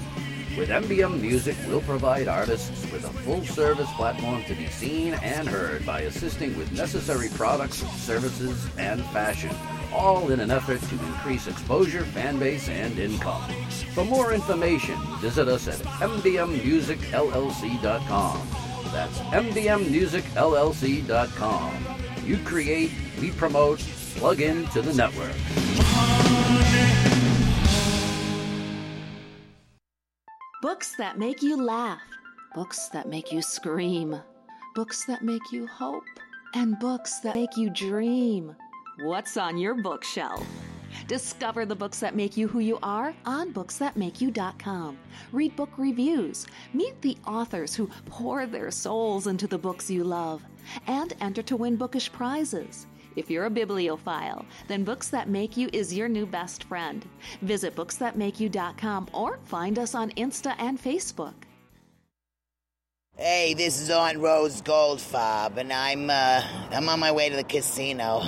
[0.58, 5.46] With MBM Music, we'll provide artists with a full service platform to be seen and
[5.46, 9.54] heard by assisting with necessary products, services, and fashion,
[9.92, 13.48] all in an effort to increase exposure, fan base, and income.
[13.94, 18.48] For more information, visit us at mbmmusicllc.com.
[18.90, 21.72] That's mbmmusicllc.com.
[22.26, 22.90] You create,
[23.20, 23.80] we promote,
[24.16, 25.32] plug in to the network.
[30.62, 32.00] Books that make you laugh,
[32.54, 34.20] books that make you scream,
[34.74, 36.04] books that make you hope,
[36.54, 38.54] and books that make you dream.
[39.02, 40.46] What's on your bookshelf?
[41.08, 44.98] Discover the books that make you who you are on booksthatmakeyou.com.
[45.32, 50.42] Read book reviews, meet the authors who pour their souls into the books you love,
[50.86, 52.86] and enter to win bookish prizes.
[53.16, 57.04] If you're a bibliophile, then Books That Make You is your new best friend.
[57.42, 61.34] Visit booksthatmakeyou.com or find us on Insta and Facebook.
[63.16, 67.44] Hey, this is Aunt Rose Goldfarb, and I'm uh, I'm on my way to the
[67.44, 68.22] casino.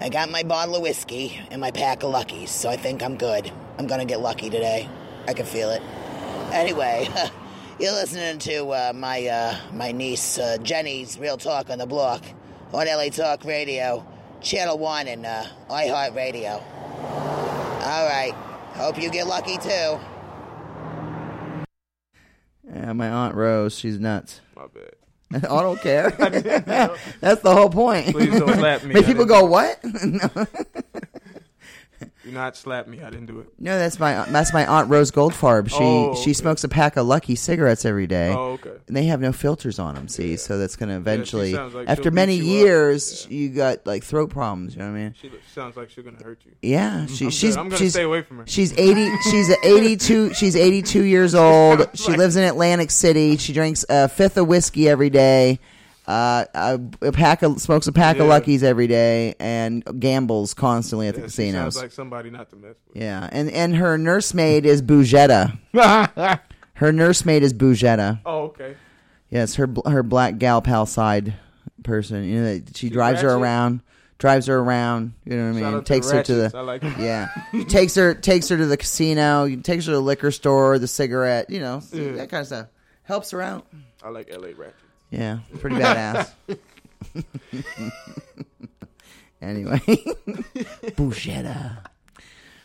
[0.00, 3.16] I got my bottle of whiskey and my pack of Luckies, so I think I'm
[3.16, 3.52] good.
[3.78, 4.88] I'm gonna get lucky today.
[5.28, 5.82] I can feel it.
[6.52, 7.08] Anyway,
[7.82, 12.22] You're listening to uh, my uh, my niece uh, Jenny's Real Talk on the Block
[12.72, 14.06] on LA Talk Radio,
[14.40, 16.50] Channel One, and uh, iHeart Radio.
[16.50, 18.32] All right.
[18.74, 19.98] Hope you get lucky too.
[22.74, 24.40] Yeah, my aunt Rose, she's nuts.
[24.56, 24.94] My bad.
[25.34, 26.10] I don't care.
[27.20, 28.08] That's the whole point.
[28.08, 28.94] Please don't slap me.
[28.94, 29.78] Make people go, what?
[29.84, 30.46] no.
[32.24, 33.02] Do not slap me.
[33.02, 33.48] I didn't do it.
[33.58, 35.68] No, that's my that's my aunt Rose Goldfarb.
[35.68, 38.32] She Oh, she smokes a pack of Lucky cigarettes every day.
[38.32, 38.74] Oh, okay.
[38.86, 40.06] And they have no filters on them.
[40.06, 44.04] See, so that's going to eventually, sounds like after many you years, you got like
[44.04, 44.74] throat problems.
[44.74, 45.14] You know what I mean?
[45.20, 46.52] She sounds like she's gonna hurt you.
[46.62, 47.60] Yeah, she, I'm she's good.
[47.60, 48.44] I'm gonna she's stay away from her.
[48.46, 49.10] She's eighty.
[49.30, 50.34] She's eighty-two.
[50.34, 51.88] She's eighty-two years old.
[51.94, 53.36] She like- lives in Atlantic City.
[53.36, 55.58] She drinks a fifth of whiskey every day.
[56.06, 61.06] Uh, a, a pack of smokes a pack of Luckies every day and gambles constantly
[61.06, 61.74] at the Yeah, she casinos.
[61.74, 62.96] sounds like somebody not to mess with.
[63.00, 65.58] yeah, and and her nursemaid is Bougetta.
[66.74, 68.20] her nursemaid is Bougetta.
[68.26, 68.74] Oh, okay.
[69.30, 71.34] Yes, her her black gal pal side
[71.84, 72.24] person.
[72.24, 73.80] You know, that she drives her around,
[74.18, 75.12] drives her around.
[75.24, 75.64] You know what I mean?
[75.76, 77.28] out to Takes her to the like yeah,
[77.68, 79.48] takes her takes her to the casino.
[79.56, 81.48] Takes her to the liquor store, the cigarette.
[81.48, 82.12] You know Yeah.
[82.12, 82.66] that kind of stuff.
[83.04, 83.66] Helps her out.
[84.02, 84.74] I like LA ratchets.
[85.12, 86.30] Yeah, pretty badass.
[89.42, 89.78] anyway,
[90.96, 91.84] Bouchetta.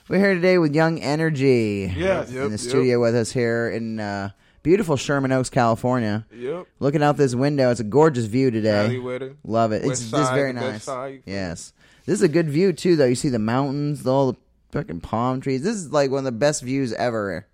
[0.09, 1.93] We're here today with Young Energy.
[1.95, 2.29] Yes.
[2.29, 2.59] in Yep, the yep.
[2.59, 4.29] studio with us here in uh,
[4.63, 6.25] beautiful Sherman Oaks, California.
[6.33, 6.67] Yep.
[6.79, 8.97] Looking out this window, it's a gorgeous view today.
[9.43, 9.83] Love it.
[9.85, 10.83] West it's this very nice.
[10.83, 11.23] side.
[11.25, 11.73] Yes,
[12.05, 12.95] this is a good view too.
[12.95, 14.37] Though you see the mountains, all the
[14.71, 15.63] fucking palm trees.
[15.63, 17.45] This is like one of the best views ever,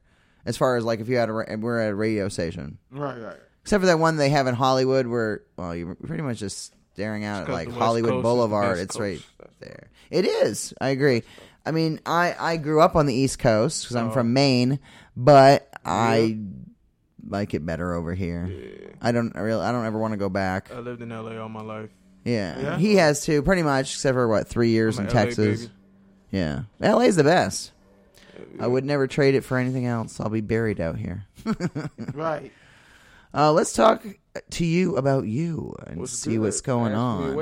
[0.46, 2.78] as far as like if you had a ra- we're at a radio station.
[2.92, 3.38] Right, right.
[3.64, 7.24] Except for that one they have in Hollywood, where well, you're pretty much just staring
[7.26, 8.78] out at like Hollywood Coast Boulevard.
[8.80, 9.30] It's right coast.
[9.40, 9.90] That's- there.
[10.12, 10.74] It is.
[10.82, 11.24] I agree.
[11.66, 14.12] I mean, I I grew up on the East Coast because I'm Oh.
[14.12, 14.80] from Maine,
[15.16, 16.38] but I
[17.26, 18.52] like it better over here.
[19.02, 19.64] I don't I really.
[19.64, 20.70] I don't ever want to go back.
[20.74, 21.90] I lived in LA all my life.
[22.26, 22.60] Yeah.
[22.60, 22.78] Yeah?
[22.78, 25.62] he has too, pretty much, except for what three years I'm in a LA Texas.
[25.62, 25.72] baby.
[26.32, 27.72] Yeah, LA's the best.
[28.60, 30.20] I would never trade it for anything else.
[30.20, 31.26] I'll be buried out here.
[32.14, 32.52] Right.
[33.34, 34.04] Uh, let's talk
[34.52, 37.36] to you about you and see what's going on.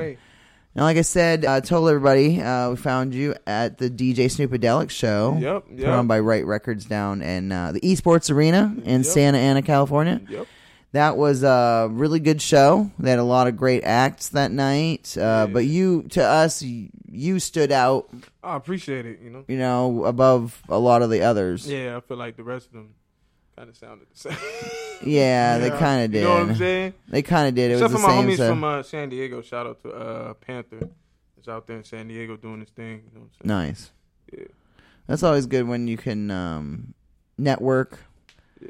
[0.74, 4.90] Now, like I said, I told everybody uh, we found you at the DJ Snoopadelic
[4.90, 5.38] show.
[5.38, 9.06] Yep, Put on by Wright Records down in uh, the Esports Arena in Yep.
[9.06, 10.22] Santa Ana, California.
[10.30, 10.48] Yep.
[10.94, 12.90] That was a really good show.
[13.00, 15.18] They had a lot of great acts that night.
[15.18, 18.10] Uh, But you, to us, you stood out,
[18.42, 19.20] I appreciate it.
[19.22, 19.44] You know.
[19.50, 21.70] you know, above a lot of the others.
[21.70, 22.94] Yeah, I feel like the rest of them
[23.62, 24.38] kind of sounded the same.
[25.04, 26.20] Yeah, they kind of did.
[26.20, 26.94] you know what I'm saying?
[27.10, 27.70] They kind of did.
[27.70, 28.30] It Except was for the my same.
[28.40, 29.42] homies from uh, San Diego.
[29.44, 30.90] Shout out to uh, Panther.
[31.36, 33.04] He's out there in San Diego doing his thing.
[33.14, 33.70] You know what I'm saying?
[33.70, 33.92] nice.
[34.34, 34.46] Yeah.
[35.08, 36.94] That's always good when you can um,
[37.38, 38.00] network
[38.60, 38.70] Yeah.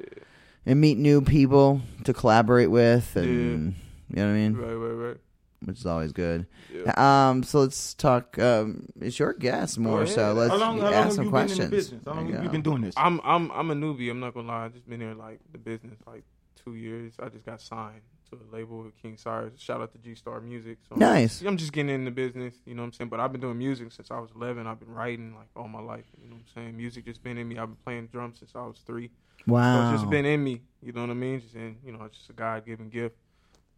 [0.66, 3.76] and meet new people to collaborate with, and
[4.10, 5.18] you know what I mean, Right, right, right.
[5.66, 6.48] Which is always good.
[6.74, 6.94] Yeah.
[7.30, 8.38] Um, so let's talk.
[8.40, 11.30] Um, it's your guest more, so let's How long, how long ask have some you
[11.32, 11.58] questions.
[11.60, 12.02] been in the business?
[12.06, 12.94] How long There have you you been doing this?
[12.98, 14.10] I'm I'm I'm a newbie.
[14.10, 14.66] I'm not gonna lie.
[14.66, 16.24] I just been here like the business like
[16.56, 17.14] two years.
[17.22, 19.60] I just got signed to a label with King Cyrus.
[19.60, 20.78] Shout out to G Star Music.
[20.90, 21.42] So Nice.
[21.42, 22.56] I'm just getting in the business.
[22.66, 23.10] You know what I'm saying?
[23.10, 24.66] But I've been doing music since I was 11.
[24.68, 26.06] I've been writing like all my life.
[26.22, 26.78] You know what I'm saying?
[26.78, 27.58] Music just been in me.
[27.58, 29.12] I've been playing drums since I was three.
[29.46, 29.92] So Wow.
[29.92, 30.62] it's just been in me.
[30.82, 31.42] You know what I mean?
[31.42, 33.16] Just in, you know, it's just a God given gift.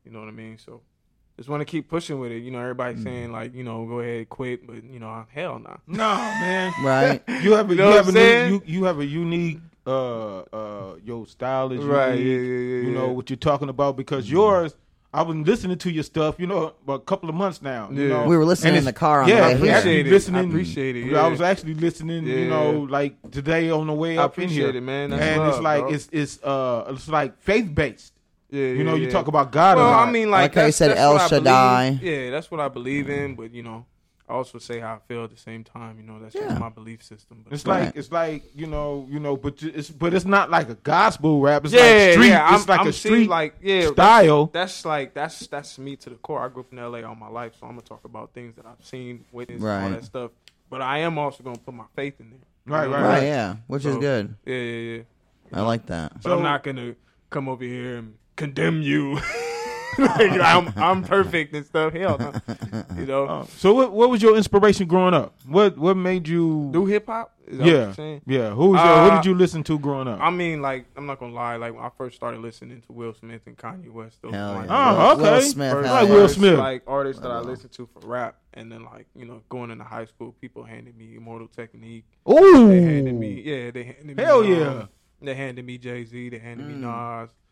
[0.05, 0.57] You know what I mean?
[0.57, 0.81] So
[1.37, 2.39] just want to keep pushing with it.
[2.39, 3.03] You know, everybody Mm.
[3.03, 5.77] saying like, you know, go ahead, quit, but you know, hell no.
[5.87, 6.73] No, man.
[6.83, 7.21] right.
[7.41, 9.05] You have a, You know you what have I'm a new, you, you have a
[9.05, 12.27] unique uh uh your style is Right, unique.
[12.27, 14.75] yeah, yeah, yeah, You know what you're talking about because yours
[15.15, 17.89] I've been listening to your stuff, you know, for a couple of months now.
[17.91, 18.07] You Yeah.
[18.09, 18.25] know?
[18.25, 19.57] We were listening in the car on the yeah, way I here.
[19.57, 20.09] appreciate Appreciate it.
[20.11, 21.23] Listening, I appreciate it, Yeah.
[21.25, 24.69] I was actually listening, you know, like today on the way I up in here.
[24.69, 25.09] appreciate it, man.
[25.11, 25.93] That's and it's like bro.
[25.93, 28.12] it's it's uh it's like faith based.
[28.53, 29.11] Yeah, You know, yeah, you yeah.
[29.11, 30.07] talk about God Well, a lot.
[30.07, 31.99] I mean, Like like, how you said El Shaddai.
[32.01, 33.33] Yeah, that's what I believe in.
[33.35, 33.85] But you know,
[34.29, 35.97] I also say how I feel at the same time.
[35.97, 36.49] You know, that's Yeah.
[36.49, 37.41] just my belief system.
[37.43, 37.85] But It's Right.
[37.85, 41.41] like it's like you know you know, but it's but it's not like a gospel
[41.41, 41.65] rap.
[41.65, 42.27] It's yeah, like street.
[42.29, 42.53] yeah.
[42.53, 44.45] it's I'm, like I'm a seeing, street like yeah style.
[44.45, 46.45] That's, that's like that's that's me to the core.
[46.45, 47.03] I grew up in L.A.
[47.03, 49.83] all my life, so I'm gonna talk about things that I've seen, witnessed, Right.
[49.83, 50.29] all that stuff.
[50.69, 52.39] But I am also gonna put my faith in there.
[52.65, 52.97] Right, You know?
[52.97, 53.23] right, Right.
[53.23, 53.55] Yeah.
[53.67, 54.35] Which is good.
[54.45, 55.01] Yeah, yeah, yeah.
[55.59, 56.21] I like that.
[56.21, 56.95] But I'm not gonna
[57.29, 59.19] come over here and condemn you.
[59.99, 61.93] like I'm I'm perfect and stuff.
[61.93, 62.33] Hell no.
[62.97, 63.25] You know.
[63.25, 65.35] Uh, so what what was your inspiration growing up?
[65.47, 67.31] What what made you Do hip hop?
[67.45, 68.49] Is what Yeah, you're yeah.
[68.51, 70.19] Who was your, what Uh, did you listen to growing up?
[70.21, 71.57] I mean, like, I'm not gonna lie.
[71.57, 74.65] Like, when I first started listening to Will Smith and Kanye West, those Hell were
[74.65, 74.95] yeah.
[75.09, 75.21] Oh, okay.
[75.31, 75.71] Will Smith.
[75.73, 76.09] first, hell like.
[76.09, 76.57] Will Smith.
[76.57, 79.83] like artists that I listened to for rap, and then like you know, going into
[79.83, 82.05] high school, people handed me Immortal Technique.
[82.31, 84.23] Ooh, They handed me, yeah, they handed me.
[84.23, 84.85] Hell um, yeah.
[85.21, 86.29] They handed me Jay Z.
[86.29, 86.75] They handed me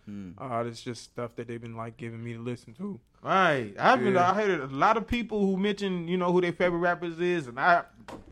[0.09, 0.39] Mm.
[0.39, 0.51] Nas.
[0.51, 2.99] Uh, it's just stuff that they've been like giving me to listen to.
[3.23, 3.73] Right.
[3.77, 6.79] I've been I heard a lot of people who mention, you know, who their favorite
[6.79, 7.83] rappers is, and I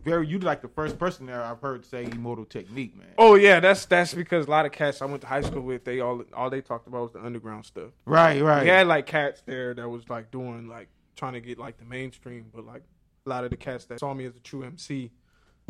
[0.03, 3.07] very you like the first person there I've heard say Immortal Technique, man.
[3.17, 5.85] Oh yeah, that's that's because a lot of cats I went to high school with,
[5.85, 7.91] they all all they talked about was the underground stuff.
[8.05, 8.63] Right, right.
[8.63, 11.85] We had like cats there that was like doing like trying to get like the
[11.85, 12.81] mainstream, but like
[13.25, 15.11] a lot of the cats that saw me as a true MC,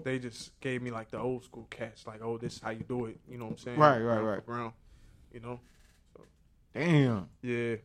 [0.04, 2.84] they just gave me like the old school cats, like, oh, this is how you
[2.88, 3.20] do it.
[3.30, 3.80] You know what I'm saying?
[3.80, 4.46] Right, right, right.
[4.46, 4.74] Ground,
[5.34, 5.60] you know.
[6.74, 7.30] Damn.
[7.42, 7.76] Yeah.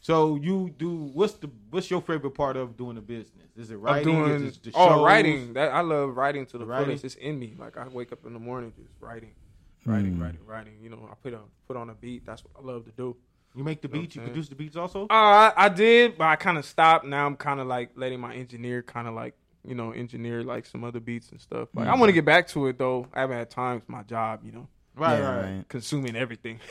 [0.00, 3.48] So you do what's the what's your favorite part of doing the business?
[3.56, 4.04] Is it I'm writing?
[4.14, 5.04] doing Is it the oh shows?
[5.04, 5.52] writing.
[5.54, 6.86] That I love writing to the Writing?
[6.88, 7.04] fullest.
[7.04, 7.54] It's in me.
[7.58, 9.32] Like I wake up in the morning just writing,
[9.86, 10.22] writing, Hmm.
[10.22, 10.74] writing, writing.
[10.82, 12.26] You know, I put on put on a beat.
[12.26, 13.16] That's what I love to do.
[13.56, 14.16] You make the know what beats.
[14.16, 15.04] You produce the beats also.
[15.04, 17.06] Uh, I, I did, but I kind of stopped.
[17.06, 19.34] Now I'm kind of like letting my engineer kind of like
[19.66, 21.68] you know engineer like some other beats and stuff.
[21.74, 23.06] Like I want to get back to it though.
[23.14, 23.78] I haven't had time.
[23.78, 24.68] It's my job, you know.
[24.96, 25.42] Right, Yeah, right.
[25.56, 25.68] right.
[25.68, 26.60] Consuming everything.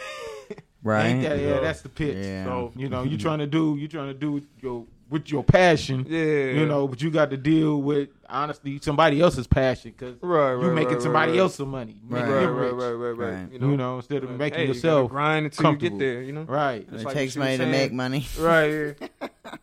[0.84, 1.06] Right.
[1.06, 1.60] Ain't that, yeah, Yeah.
[1.62, 2.18] that's the pitch.
[2.18, 2.44] Yeah.
[2.46, 5.44] So You know, you trying to do you trying to do with your with your
[5.44, 6.06] passion.
[6.10, 6.20] yeah,
[6.52, 10.62] You know, but you got to deal with honestly somebody else's passion because right, right,
[10.62, 12.22] you right, making right, somebody right, else some money, Right.
[12.22, 12.74] making Right, right, rich.
[12.74, 13.48] right, right, right, Right.
[13.52, 16.00] You You know, know, instead of Like, making hey, you yourself grind until you get
[16.00, 16.22] there.
[16.24, 16.44] You know.
[16.44, 16.82] right.
[16.92, 18.26] It like takes money to make money.
[18.40, 18.96] Right.
[19.00, 19.30] Yeah.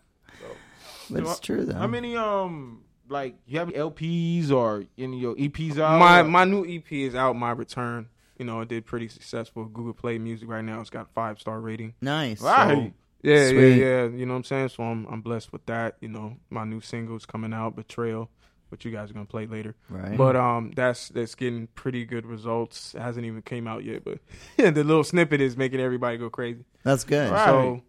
[1.11, 1.75] But it's true though.
[1.75, 5.99] How many um like you have LPs or any of your EPs out?
[5.99, 7.35] my my new EP is out.
[7.35, 8.07] My return.
[8.41, 9.67] You know, it did pretty successful.
[9.67, 10.81] Google Play Music right now.
[10.81, 11.93] It's got five star rating.
[12.01, 12.41] nice.
[12.41, 12.95] right.
[13.23, 13.77] Yeah, Sweet.
[13.77, 14.05] yeah, yeah.
[14.05, 14.69] You know what I'm saying?
[14.71, 15.97] So I'm I'm blessed with that.
[16.01, 18.31] You know, my new single's coming out, Betrayal,
[18.71, 19.77] which you guys are gonna play later.
[19.91, 20.17] Right.
[20.17, 22.95] But um, that's that's getting pretty good results.
[22.95, 24.21] It hasn't even came out yet, but
[24.57, 26.65] the little snippet is making everybody go crazy.
[26.83, 27.31] That's good.
[27.31, 27.45] Right.
[27.45, 27.83] So,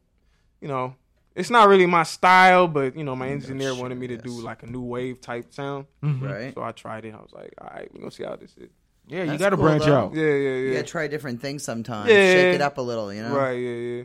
[0.59, 0.95] you know,
[1.33, 4.63] it's not really my style, but you know, my engineer wanted me to do like
[4.63, 5.85] a new wave type sound.
[6.01, 6.53] Right.
[6.53, 7.13] So I tried it.
[7.13, 8.69] I was like, all right, we're gonna see how this is.
[9.07, 9.95] Yeah, you That's got to cool, branch though.
[9.97, 10.13] out.
[10.13, 10.35] Yeah, yeah, yeah.
[10.55, 10.73] You yeah.
[10.75, 12.09] gotta try different things sometimes.
[12.09, 12.15] Yeah.
[12.33, 13.35] Shake it up a little, you know.
[13.35, 14.03] Right, yeah, yeah,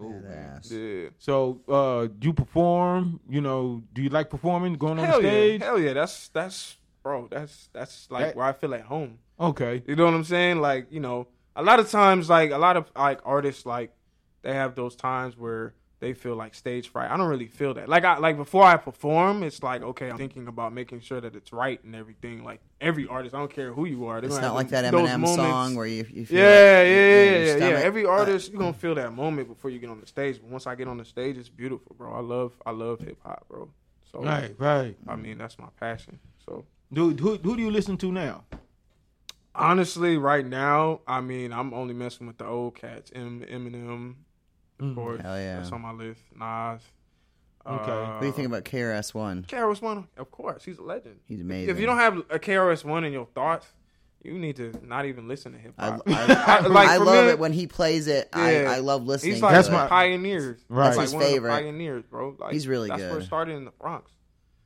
[0.00, 0.70] Yes.
[0.72, 1.08] yeah.
[1.18, 3.20] So, uh, do you perform.
[3.28, 5.60] You know, do you like performing, going on the stage?
[5.60, 5.92] yeah, hell yeah.
[5.92, 7.28] That's that's bro.
[7.30, 9.18] That's that's like That- where I feel at home.
[9.38, 9.82] Okay.
[9.86, 10.60] You know what I'm saying?
[10.60, 13.92] Like, you know, a lot of times, like a lot of like artists, like
[14.42, 17.10] they have those times where they feel like stage fright.
[17.10, 17.88] I don't really feel that.
[17.88, 21.34] Like, I like before I perform, it's like okay, I'm thinking about making sure that
[21.36, 22.42] it's right and everything.
[22.44, 24.18] Like every artist, I don't care who you are.
[24.18, 25.34] It's not like have that Eminem moments.
[25.36, 27.84] song where you, you feel Yeah, like yeah, you- yeah, your yeah, yeah.
[27.86, 30.40] Every artist, you're gonna feel that moment before you get on the stage.
[30.40, 32.12] But once I get on the stage, it's beautiful, bro.
[32.12, 33.70] I love, I love hip hop, bro.
[34.10, 34.96] So, Right, right.
[35.08, 36.18] I mean, that's my passion.
[36.44, 38.44] So, Dude, who who do you listen to now?
[39.54, 43.12] honestly, right now, I mean, I'm only messing with the old cats.
[43.14, 44.14] M- Eminem,
[44.82, 45.20] of course.
[45.22, 45.56] Hell yeah.
[45.56, 46.20] That's on my list.
[46.38, 46.80] Nas.
[47.64, 47.92] Okay.
[47.92, 49.44] Uh, What do you think about KRS One?
[49.44, 50.08] KRS One?
[50.16, 51.20] Of course, he's a legend.
[51.26, 51.70] He's amazing.
[51.74, 53.66] If you don't have a KRS One in your thoughts,
[54.24, 56.02] you need to not even listen to hip I, hop.
[56.06, 56.12] I,
[56.64, 58.28] I, Like, I love me- it when he plays it.
[58.32, 58.70] I, Yeah.
[58.72, 59.34] I love listening.
[59.34, 59.72] He's like to That's it.
[59.72, 60.60] my- pioneers.
[60.68, 60.84] Right.
[60.86, 61.50] That's like his one of the favorite.
[61.50, 62.36] pioneers, bro.
[62.38, 62.98] Like, He's really good.
[62.98, 63.22] that's where good.
[63.22, 64.10] it started in the Bronx.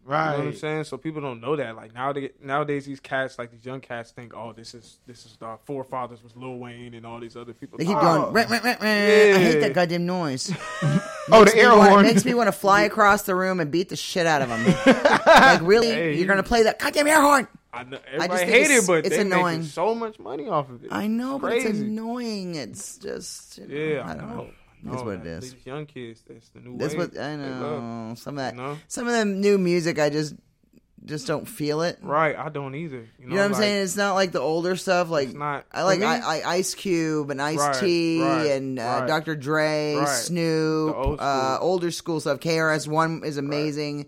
[0.06, 0.32] You Right.
[0.32, 0.84] know what I'm saying?
[0.84, 1.74] So people don't know that.
[1.74, 5.36] Like nowadays, nowadays these cats, like these young cats, think, oh, this is this is
[5.42, 7.76] our forefathers was Lil Wayne and all these other people.
[7.78, 8.32] They keep Oh, going.
[8.32, 10.52] "Rah, rah, rah, rah." I hate that goddamn noise.
[11.28, 12.02] Oh, the me air wanna- horn.
[12.04, 14.64] makes me want to fly across the room and beat the shit out of him.
[15.26, 17.48] like really, Hey, you're gonna play that goddamn air horn?
[17.72, 19.44] I know, just hate it's- it, but it's they annoying.
[19.58, 20.88] making so much money off of it.
[20.92, 22.54] I know, but it's annoying.
[22.54, 24.36] It's just you know, Yeah, I don't know.
[24.36, 24.46] No,
[24.90, 25.52] That's what it is.
[25.54, 27.12] These young kids, that's the new That's wave.
[27.14, 28.14] what I know.
[28.16, 28.78] Some of that, You know?
[28.88, 30.34] some of the new music, I just
[31.04, 31.98] just don't feel it.
[32.02, 32.96] Right, I don't either.
[32.96, 33.84] You know, You know what I'm like, saying?
[33.84, 35.08] It's not like the older stuff.
[35.08, 38.78] Like It's not- I like I, I, Ice Cube and Ice Right, T right, and
[38.80, 39.06] uh, right.
[39.06, 39.36] Dr.
[39.36, 40.02] Dre.
[40.08, 42.40] Snoop, old uh, older school stuff.
[42.40, 44.06] KRS One is amazing.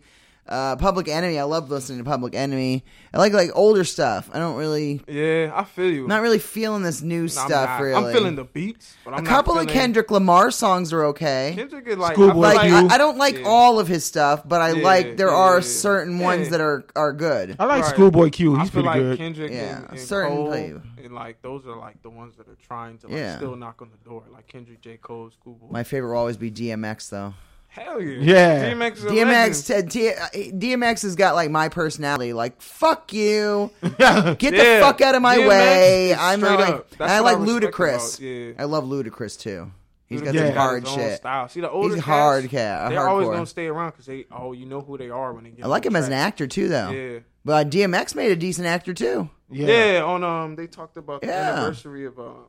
[0.49, 2.85] Uh, Public Enemy, I love listening to Public Enemy.
[3.13, 4.31] I like like older stuff.
[4.33, 6.07] I don't really, Yeah, I feel you.
[6.07, 7.51] not really feeling this new No, I'm stuff.
[7.51, 7.81] not.
[7.83, 11.05] really, I'm feeling the beats, but I'm a not couple of Kendrick Lamar songs are
[11.07, 11.53] okay.
[11.55, 12.89] Kendrick is like, Schoolboy I like feel Q.
[12.91, 13.45] I, I don't like Yeah.
[13.47, 15.61] all of his stuff, but I Yeah, like there yeah, are yeah.
[15.63, 17.57] certain ones that are are good.
[17.59, 17.91] I like Right.
[17.95, 18.57] Schoolboy Q.
[18.59, 19.19] He's feel pretty like good.
[19.19, 22.57] Kendrick Yeah, and, and certain Cole, and like those are like the ones that are
[22.67, 23.37] trying to like Yeah.
[23.37, 24.97] still knock on the door, like Kendrick, J.
[24.99, 25.67] Cole, Schoolboy.
[25.71, 27.35] My favorite will always be DMX though.
[27.69, 28.73] Hell yeah, Yeah.
[28.75, 29.91] DMX, is DMX, legend.
[29.93, 32.33] T- T- DMX has got like my personality.
[32.33, 34.37] Like fuck you, get Yeah.
[34.39, 36.11] the fuck out of my DMX way.
[36.11, 36.91] is I'm straight like, up.
[36.91, 38.19] That's and I what like I respect Ludacris.
[38.19, 38.53] about- yeah.
[38.59, 39.71] I love Ludacris too.
[40.07, 40.53] He's got Ludacris some Yeah.
[40.55, 41.17] hard his own shit.
[41.19, 41.49] Style.
[41.51, 42.89] See the older He's cats, hard cat.
[42.91, 43.33] They're always hardcore.
[43.35, 45.65] gonna stay around because they oh you know who they are when they get.
[45.65, 46.27] I like on him the as an track.
[46.27, 46.91] actor too, though.
[46.91, 47.19] Yeah.
[47.45, 49.29] But DMX made a decent actor too.
[49.51, 50.03] Yeah.
[50.05, 51.53] on um they talked about the Yeah.
[51.53, 52.47] anniversary of um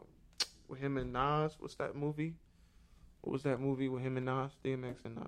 [0.70, 1.56] with him and Nas.
[1.60, 2.36] What's that movie?
[3.22, 4.52] What was that movie with him and Nas?
[4.64, 5.26] DMX and Nas.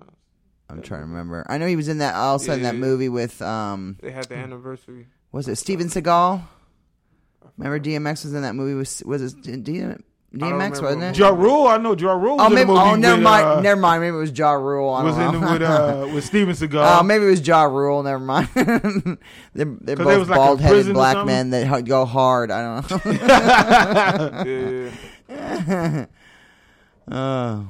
[0.70, 1.44] I'm trying to remember.
[1.48, 2.80] I know he was in that also in that Yeah.
[2.80, 5.08] movie with um They had the anniversary.
[5.30, 6.42] was it Steven Seagal?
[7.58, 11.18] Remember DMX was in that movie with was it D- don't DMX wasn't it?
[11.18, 12.38] Ja Rule, I know Ja Rule.
[12.38, 12.66] Was Oh, in maybe.
[12.68, 13.44] the movie Oh, never with, mind.
[13.46, 14.00] Uh, never mind.
[14.02, 14.88] Maybe it was Ja Rule.
[14.94, 16.98] I was don't in the, with uh, with Steven Seagal.
[17.00, 18.02] Oh, maybe it was Ja Rule.
[18.02, 18.48] Never mind.
[18.54, 18.64] they're
[19.52, 22.50] they're 'Cause they both like, bald-headed black men that h- go hard.
[22.50, 24.86] I don't know.
[27.10, 27.64] Yeah.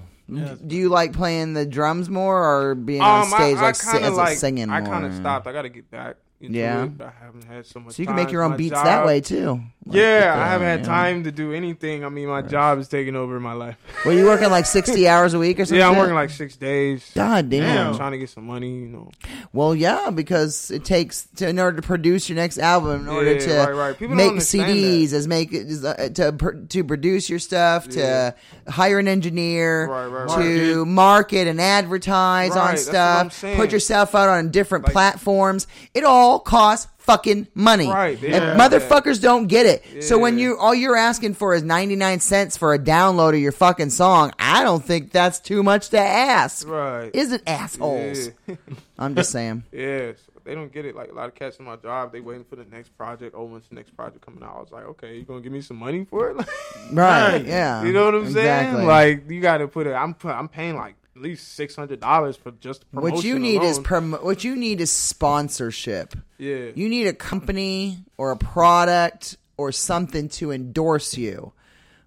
[0.66, 3.76] Do you like playing the drums more or being Um, on stage I, I like
[3.84, 5.46] as a like singing I kind of stopped.
[5.46, 6.16] I got to get back.
[6.40, 6.84] Into Yeah.
[6.86, 7.94] it, I haven't had so much.
[7.94, 9.60] So you can make your own beats job- that way too.
[9.84, 10.92] Like, yeah, I haven't had you know.
[10.92, 12.04] time to do anything.
[12.04, 13.76] I mean, my job is taking over my life.
[14.04, 15.78] Well, you working like sixty hours a week or something?
[15.80, 17.10] yeah, I'm working like six days.
[17.16, 17.88] God damn.
[17.88, 18.70] I'm trying to get some money.
[18.82, 19.10] You know.
[19.52, 23.32] Well, yeah, because it takes to, in order to produce your next album, in order
[23.32, 23.98] Yeah, to right, right.
[23.98, 28.34] People make understand CDs, as make as, uh, to to produce your stuff, Yeah.
[28.66, 30.86] to hire an engineer, Right, right, to right.
[30.86, 34.92] market and advertise Right, on that's what I'm stuff, put yourself out on different Like-
[34.92, 35.66] platforms.
[35.92, 37.88] It all costs fucking money.
[37.88, 38.56] Right, And yeah.
[38.56, 40.02] motherfuckers don't get it.
[40.04, 40.44] So when Yeah.
[40.48, 44.32] you all you're asking for is 99 cents for a download of your fucking song,
[44.38, 46.66] I don't think that's too much to ask.
[46.66, 47.10] Right.
[47.14, 48.30] Is it assholes?
[48.46, 48.54] Yeah.
[48.98, 49.64] I'm just saying.
[49.72, 50.16] yes.
[50.44, 50.96] they don't get it.
[50.96, 53.34] Like a lot of cats in my job, they waiting for the next project.
[53.36, 54.56] Oh, when's the next project coming out?
[54.56, 56.48] I was like, okay, you gonna give me some money for it?
[56.92, 57.82] Right, yeah.
[57.84, 58.76] You know what I'm Exactly.
[58.76, 58.86] saying?
[58.86, 59.92] Like you got to put it.
[59.92, 63.14] I'm I'm paying like at least six hundred dollars for just promotion.
[63.14, 63.84] What you need is alone.
[63.84, 66.14] prom- what you need is sponsorship.
[66.38, 66.70] Yeah.
[66.74, 71.52] You need a company or a product or something to endorse you.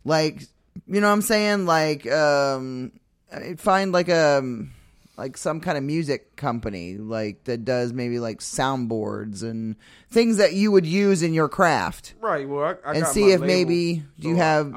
[0.04, 0.42] Like,
[0.88, 1.66] you know what I'm saying?
[1.66, 2.92] Like um
[3.58, 4.44] find like a
[5.18, 9.76] like some kind of music company like that does maybe like soundboards and
[10.10, 12.16] things that you would use in your craft.
[12.20, 12.48] right.
[12.48, 14.76] Well, I, I and see if label, maybe do you have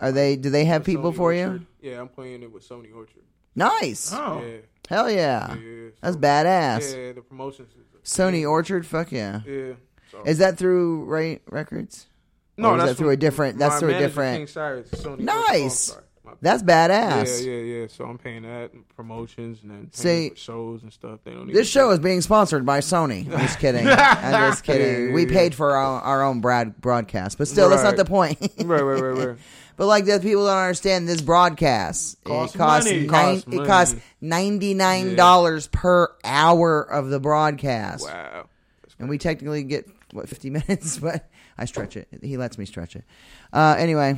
[0.00, 1.66] are they do they have Sony people for you?
[1.80, 3.22] Yeah, I'm playing it with Sony Orchard.
[3.54, 4.12] Nice.
[4.12, 4.42] Oh.
[4.44, 4.56] Yeah.
[4.88, 5.54] Hell yeah.
[5.54, 6.94] Yeah, That's badass.
[6.94, 7.72] Yeah, the promotions.
[7.72, 9.40] Is, Sony Orchard, fuck yeah.
[9.46, 9.74] yeah.
[10.10, 10.22] So.
[10.24, 12.06] Is that through Wright Records?
[12.56, 13.58] no, Or is that's that through a different.
[13.58, 14.38] That's through a different.
[14.38, 15.40] King Cyrus, Sony Nice.
[15.40, 16.04] Oh, I'm sorry.
[16.24, 16.32] My.
[16.40, 17.44] That's badass.
[17.44, 17.86] Yeah, yeah, yeah.
[17.88, 21.20] So I'm paying that and promotions and then See, for shows and stuff.
[21.24, 21.52] They don't.
[21.52, 23.24] This show is being sponsored by Sony.
[23.32, 23.88] I'm just kidding.
[23.88, 25.08] I'm just kidding.
[25.08, 28.04] Yeah, we yeah, paid for our, our own broad, broadcast, but still, that's not the
[28.04, 28.38] point.
[28.58, 29.38] right, right, right, right.
[29.76, 32.22] but like that, people don't understand this broadcast.
[32.24, 33.06] Costs it costs money.
[33.06, 38.48] nine, Costs it costs ninety nine dollars per hour of the broadcast, Wow.
[38.98, 42.08] and we technically get what fifty minutes, but I stretch it.
[42.22, 43.04] He lets me stretch it.
[43.52, 44.16] Uh, anyway,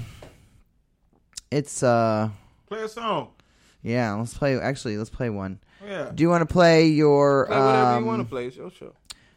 [1.51, 2.31] it's uh.
[2.67, 3.31] Play a song.
[3.83, 4.59] Yeah, let's play.
[4.59, 5.59] Actually, let's play one.
[5.85, 6.11] Yeah.
[6.15, 7.47] Do you want to play your?
[7.47, 8.47] Play whatever um, you want to play.
[8.47, 8.95] It's your show.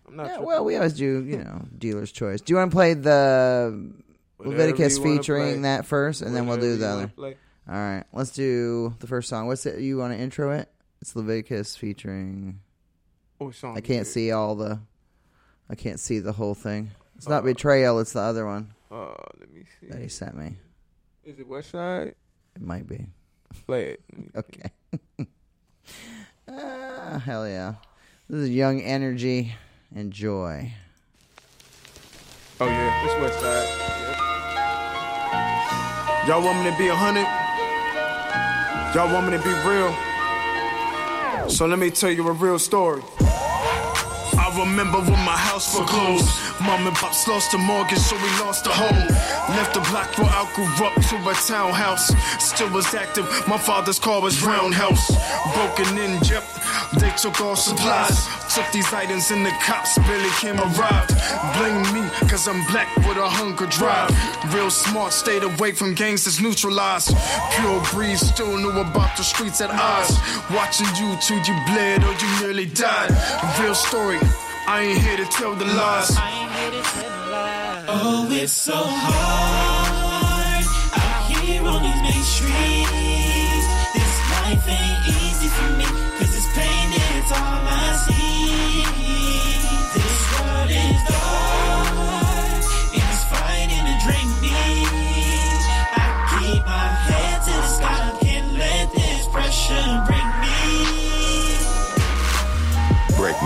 [0.07, 0.23] I'm not.
[0.23, 0.45] Yeah, tripping.
[0.45, 1.23] well, we always do.
[1.25, 2.39] You know, dealer's choice.
[2.41, 3.91] Do you want to play the
[4.37, 5.61] Whatever Leviticus featuring play.
[5.63, 7.07] that first, and then we'll do the other?
[7.07, 7.35] play.
[7.67, 9.47] All right, let's do the first song.
[9.47, 9.79] What's it?
[9.79, 10.69] You want to intro it?
[11.01, 12.59] It's Leviticus featuring.
[13.39, 14.79] What song I can't see all the.
[15.69, 16.91] I can't see the whole thing.
[17.17, 17.99] It's Uh, not betrayal.
[17.99, 19.87] It's the other one Uh, let me see.
[19.87, 20.55] that he sent me.
[21.25, 22.15] Is it West Side?
[22.55, 23.07] It might be.
[23.65, 24.01] Play it.
[24.35, 24.69] Okay.
[26.47, 27.75] ah, hell yeah!
[28.29, 29.53] This is young energy
[29.93, 30.71] and joy.
[32.59, 33.67] Oh yeah, it's West Side.
[34.01, 34.06] Yep.
[36.27, 37.25] Y'all want me to be a hundred?
[38.93, 41.49] Y'all want me to be real?
[41.49, 43.01] So let me tell you a real story.
[44.57, 46.27] Remember when my house foreclosed.
[46.61, 49.07] Mom and pops lost the mortgage, so we lost the home.
[49.55, 52.07] Left the block where I grew up to a townhouse.
[52.43, 55.07] Still was active, my father's car was roundhouse.
[55.53, 56.43] Broken in, yep,
[56.99, 58.17] they took all supplies.
[58.55, 61.13] Took these items and the cops barely came arrived.
[61.57, 64.09] Blame me, cause I'm black with a hunger drive.
[64.53, 67.15] Real smart, stayed away from gangs gangsters neutralized.
[67.51, 70.17] Pure breed, still knew about the streets at odds.
[70.49, 73.11] Watching you till you bled or you nearly died.
[73.61, 74.17] Real story,
[74.69, 76.11] I ain't here to tell the lies.
[77.87, 83.65] Oh, it's so hard out here on these main streets.
[83.95, 85.85] This life ain't easy for me,
[86.19, 88.16] cause it's pain, it's all I see.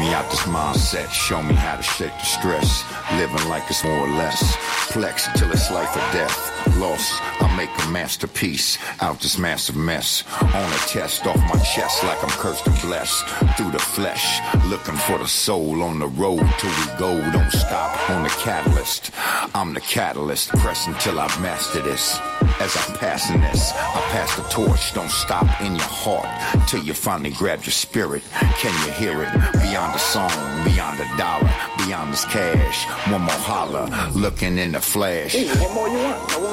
[0.01, 2.83] Me out this mindset, show me how to shake the stress.
[3.13, 4.55] Living like it's more or less.
[4.91, 6.50] Flex till it's life or death.
[6.77, 10.23] Lost, I make a masterpiece out this massive mess.
[10.41, 13.25] On a test off my chest like I'm cursed and blessed.
[13.55, 17.19] Through the flesh, looking for the soul on the road till we go.
[17.31, 19.11] Don't stop on the catalyst.
[19.53, 22.19] I'm the catalyst, pressing till I master this.
[22.59, 24.93] As I'm passing this, I pass the torch.
[24.93, 26.27] Don't stop in your heart
[26.67, 28.23] till you finally grab your spirit.
[28.59, 29.31] Can you hear it?
[29.53, 30.31] Beyond the song,
[30.63, 32.85] beyond the dollar, beyond this cash.
[33.11, 35.35] One more holler, looking in the flash.
[35.35, 36.50] What more you want?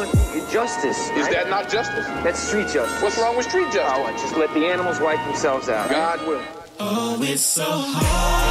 [0.48, 1.10] I want justice.
[1.10, 2.06] Is that not justice?
[2.24, 3.02] That's street justice.
[3.02, 4.04] What's wrong with street oh, justice?
[4.06, 5.90] Oh, just let the animals wipe themselves out.
[5.90, 6.42] God will.
[6.80, 8.47] Oh, it's so hard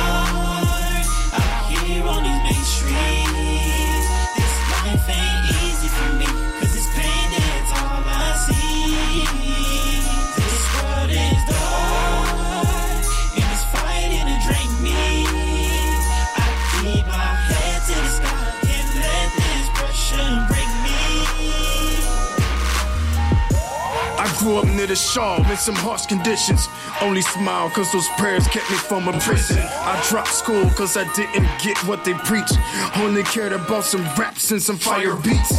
[24.58, 26.68] up near the Shaw in some harsh conditions.
[27.02, 29.58] Only smile cause those prayers kept me from a prison.
[29.60, 32.52] I dropped school cause I didn't get what they preach.
[32.98, 35.54] Only cared about some raps and some fire beats.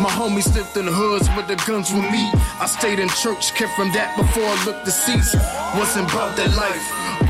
[0.00, 2.30] My homies lived in the hoods with the guns with me.
[2.60, 5.34] I stayed in church, kept from that before I looked seats.
[5.76, 6.84] Wasn't about that life,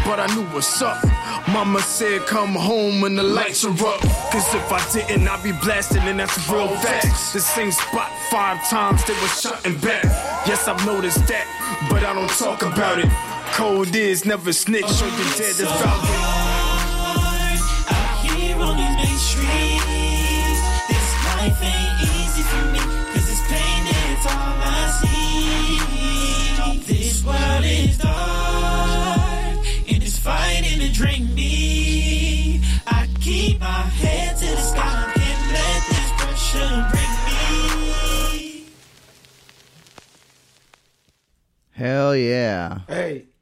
[0.04, 1.02] but I knew what's up.
[1.48, 4.00] Mama said, come home when the lights are up.
[4.30, 7.32] Cause if I didn't, I'd be blasting, and that's real facts.
[7.32, 10.04] The same spot five times, they were shutting back.
[10.46, 11.46] Yes, I've noticed that,
[11.90, 13.10] but I don't talk about it.
[13.54, 16.14] Cold is never snitch, or you're dead as Falcon.
[17.88, 19.20] Out here on these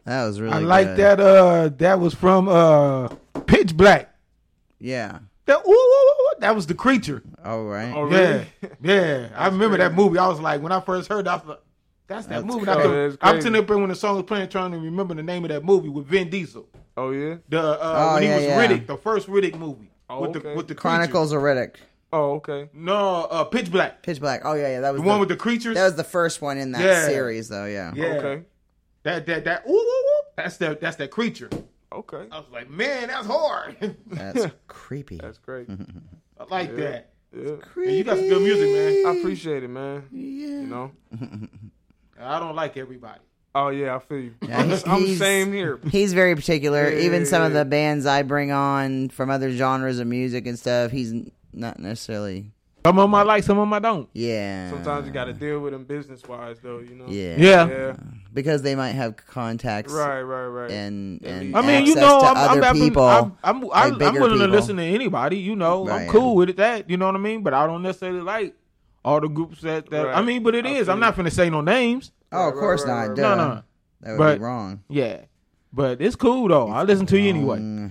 [0.08, 0.96] That was really I like good.
[0.96, 1.20] that.
[1.20, 3.08] Uh, that was from uh,
[3.46, 4.14] Pitch Black.
[4.80, 5.18] Yeah.
[5.46, 7.22] That ooh, ooh, ooh, ooh, that was the creature.
[7.44, 7.92] All right.
[7.94, 8.44] Oh, Yeah,
[8.82, 9.28] yeah.
[9.36, 10.18] I remember that movie.
[10.18, 11.58] I was like, when I first heard, it, I was like,
[12.06, 12.78] "That's that That's movie." crazy.
[12.78, 13.42] I could- That's I'm crazy.
[13.48, 15.88] sitting there when the song was playing, trying to remember the name of that movie
[15.88, 16.66] with Vin Diesel.
[16.96, 17.36] Oh yeah.
[17.48, 18.66] The uh, Oh, when he was yeah.
[18.66, 20.54] Riddick, the first Riddick movie Oh, with the okay.
[20.54, 20.96] with the creature.
[20.96, 21.76] Chronicles of Riddick.
[22.12, 22.68] Oh okay.
[22.72, 24.02] No, uh, Pitch Black.
[24.02, 24.42] Pitch Black.
[24.44, 24.80] Oh yeah, yeah.
[24.80, 25.74] That was The one with the creatures.
[25.76, 27.06] That was the first one in that Yeah.
[27.06, 27.66] series, though.
[27.66, 27.92] Yeah.
[27.94, 28.04] yeah.
[28.06, 28.42] Okay.
[29.04, 31.48] That that that ooh, ooh, ooh, that's that that's that creature.
[31.92, 32.26] Okay.
[32.30, 33.96] I was like, man, that's hard.
[34.06, 35.16] That's creepy.
[35.16, 35.68] That's great.
[36.38, 36.76] I like Yeah.
[36.76, 37.10] that.
[37.34, 37.52] Yeah.
[37.76, 39.06] And you got some good music, man.
[39.14, 40.04] I appreciate it, man.
[40.12, 40.46] Yeah.
[40.46, 40.90] You know.
[42.20, 43.20] I don't like everybody.
[43.54, 44.34] Oh yeah, I feel you.
[44.42, 45.80] Yeah, I'm, I'm he's- same here.
[45.90, 46.90] He's very particular.
[46.90, 50.46] Yeah, Even yeah, some of the bands I bring on from other genres of music
[50.46, 51.14] and stuff, he's
[51.52, 52.52] not necessarily.
[52.86, 54.08] Some of them I like, some of them I don't.
[54.12, 54.70] Yeah.
[54.70, 56.78] Sometimes you got to deal with them business wise, though.
[56.78, 57.06] You know.
[57.08, 57.34] Yeah.
[57.36, 57.68] Yeah.
[57.68, 57.96] Yeah.
[58.32, 59.92] Because they might have contacts.
[59.92, 60.22] Right.
[60.22, 60.46] Right.
[60.46, 60.70] Right.
[60.70, 63.02] And, and I mean, you know, to I'm, other I'm, people.
[63.02, 65.38] I'm, I'm, I'm, like I'm bigger willing to listen to anybody.
[65.38, 66.38] You know, Right, I'm cool yeah.
[66.38, 66.56] with it.
[66.56, 67.42] That you know what I mean.
[67.42, 68.54] But I don't necessarily like
[69.04, 69.90] all the groups that.
[69.90, 70.86] that I mean, but it I is.
[70.86, 72.12] feel I'm not going to say no names.
[72.30, 73.08] Oh, of course right, not.
[73.08, 73.34] right, Duh.
[73.34, 73.62] No, no.
[74.02, 74.82] That would But- be wrong.
[74.88, 75.22] Yeah,
[75.72, 76.68] but it's cool though.
[76.68, 77.58] I listen to you anyway.
[77.58, 77.90] Mm,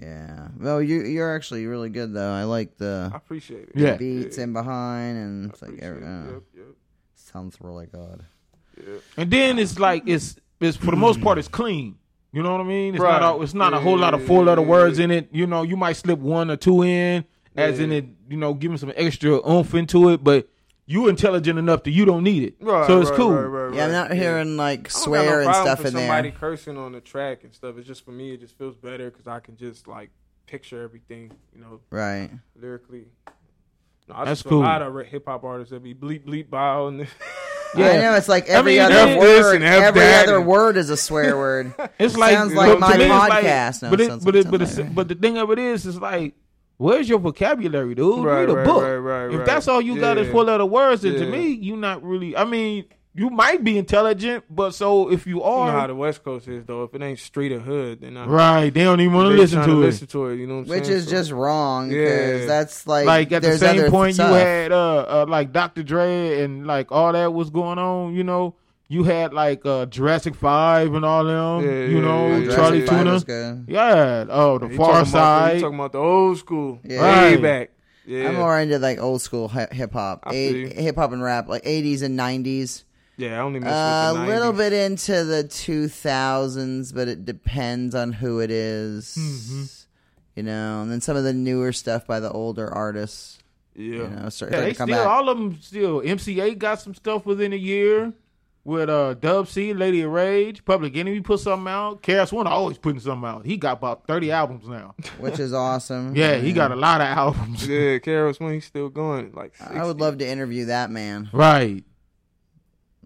[0.00, 0.48] yeah.
[0.58, 2.32] Well, you you're actually really good though.
[2.32, 3.76] I like the I appreciate it.
[3.76, 3.96] Yeah.
[3.96, 6.04] beats in behind and it's like every, it.
[6.06, 6.66] uh, Yep, yep,
[7.14, 8.24] sounds really good.
[8.76, 9.02] yep.
[9.16, 11.96] And then it's like it's it's for the most part it's clean.
[12.32, 12.94] You know what I mean?
[12.94, 13.12] It's Right.
[13.12, 15.04] not all, it's not a whole lot of Yeah, four letter yeah, words yeah.
[15.04, 15.28] in it.
[15.32, 17.24] You know, you might slip one or two in,
[17.56, 18.04] as in it.
[18.28, 20.46] You know, giving some extra oomph into it, but
[20.86, 22.54] you intelligent enough that you don't need it.
[22.60, 23.32] Right, so it's right, cool.
[23.32, 25.92] right, right, Yeah, I'm not hearing like I don't swear no and stuff for in
[25.94, 26.38] somebody there.
[26.38, 27.76] cursing on the track and stuff.
[27.78, 30.10] It's just for me, it just feels better because I can just like
[30.46, 32.30] picture everything, you know, Right.
[32.54, 33.06] lyrically.
[34.08, 34.60] No, I That's cool.
[34.60, 37.08] A lot of hip hop artists that be bleep bleep bow and
[37.76, 39.56] Yeah, I know it's like every mean, other word.
[39.56, 41.74] and Every that other and- word is a swear word.
[41.98, 43.82] It's like Sounds like my me, like- podcast.
[43.82, 44.94] No, but it, sounds- but it, but like it's, that.
[44.94, 46.34] but the thing of it is, is like,
[46.78, 48.24] where's your vocabulary, dude?
[48.24, 48.82] Right, Read a right, book.
[48.82, 49.46] right, right, if right.
[49.46, 50.32] that's all you got is Yeah.
[50.32, 52.36] four letter words, then to me, you're not really.
[52.36, 52.84] I mean,
[53.18, 56.64] you might be intelligent, but so if you you know how the West Coast is
[56.66, 56.82] though.
[56.84, 59.60] If it ain't street or hood, then I, right, they don't even want to listen
[59.60, 59.86] tryna to it.
[59.86, 60.36] listen to it.
[60.36, 60.98] You know what I'm Which saying?
[60.98, 62.46] is So- just wrong because Yeah.
[62.46, 64.28] that's like like at the same point stuff.
[64.30, 65.82] you had uh, uh like Dr.
[65.82, 68.54] Dre and like all that was going on, you know.
[68.88, 72.86] You had like uh Jurassic Five and all them, Yeah, you yeah, know, yeah, Charlie
[72.86, 73.64] Five Tuna.
[73.66, 74.24] Yeah.
[74.28, 75.60] Oh, the You Far talking about you Side.
[75.60, 77.02] talking about the old school, Yeah.
[77.02, 77.42] way Right.
[77.42, 77.70] back.
[78.06, 81.64] Yeah, I'm more into like old school hip hop, I hip hop and rap, like
[81.64, 82.84] 80s and 90s.
[83.16, 83.38] yeah.
[83.38, 88.12] I only mess Uh, with a little bit into the 2000s, but it depends on
[88.12, 89.16] who it is.
[89.18, 89.64] Mm-hmm.
[90.36, 93.38] You know, and then some of the newer stuff by the older artists.
[93.74, 95.08] Yeah, You know, start, Yeah, they to come still back.
[95.08, 96.00] all of them still.
[96.02, 98.12] MCA got some stuff within a year
[98.66, 102.02] with uh Dub C, Lady of Rage, Public Enemy put something out.
[102.02, 103.46] KRS One always putting something out.
[103.46, 104.94] He got about thirty albums now.
[105.18, 106.14] which is awesome.
[106.16, 107.66] Yeah, he got a lot of albums.
[107.66, 107.98] yeah.
[107.98, 111.30] KRS One he's still going, like I would love to interview that man.
[111.32, 111.84] Right.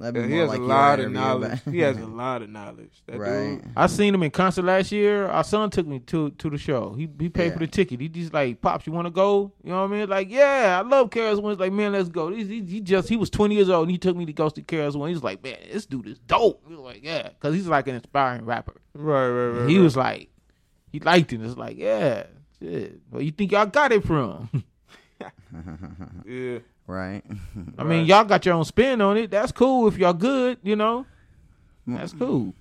[0.00, 1.60] That'd be Yeah, he has like a lot of knowledge.
[1.70, 3.02] he has a lot of knowledge.
[3.06, 3.62] That Right.
[3.62, 3.70] dude.
[3.76, 5.26] I seen him in concert last year.
[5.26, 6.94] Our son took me to to the show.
[6.94, 8.00] He he paid for the ticket.
[8.00, 9.52] He just like, pops, you want to go?
[9.62, 10.08] You know what I mean?
[10.08, 11.52] Like, yeah, I love KRS One.
[11.52, 12.30] He's like, man, let's go.
[12.32, 14.48] He, he, he just he was 20 years old and he took me to go
[14.48, 15.08] see KRS One.
[15.08, 16.64] He was like, man, this dude is dope.
[16.66, 18.80] We was like, yeah, because he's like an inspiring rapper.
[18.94, 19.68] Right, right, right.
[19.68, 19.84] he right.
[19.84, 20.30] was like,
[20.90, 21.42] he liked it.
[21.42, 22.24] It's like, yeah,
[22.58, 23.00] shit.
[23.10, 24.48] Where you think y'all got it from?
[26.26, 26.58] yeah.
[26.90, 27.22] Right.
[27.78, 29.30] I mean, y'all got your own spin on it.
[29.30, 30.58] That's cool if y'all good.
[30.64, 31.06] You know,
[31.86, 32.52] that's cool.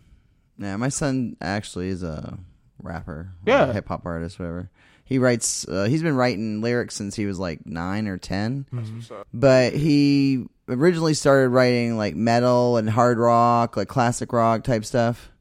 [0.60, 2.38] Yeah, my son actually is a
[2.84, 3.74] rapper, Yeah.
[3.74, 4.70] hip hop artist, whatever.
[5.04, 5.68] He writes.
[5.68, 9.12] Uh, he's been writing lyrics since he was like nine or 10 That's what's.
[9.34, 15.32] But he originally started writing like metal and hard rock, like classic rock type stuff.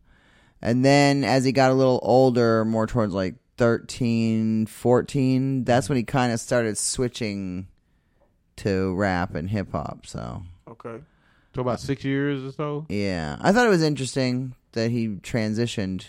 [0.62, 5.96] And then as he got a little older, more towards like 13, 14, that's when
[5.98, 7.66] he kind of started switching
[8.58, 10.06] to rap and hip hop.
[10.06, 10.96] So Okay.
[11.54, 12.86] So about six years or so.
[12.88, 16.04] yeah, I thought it was interesting that he transitioned.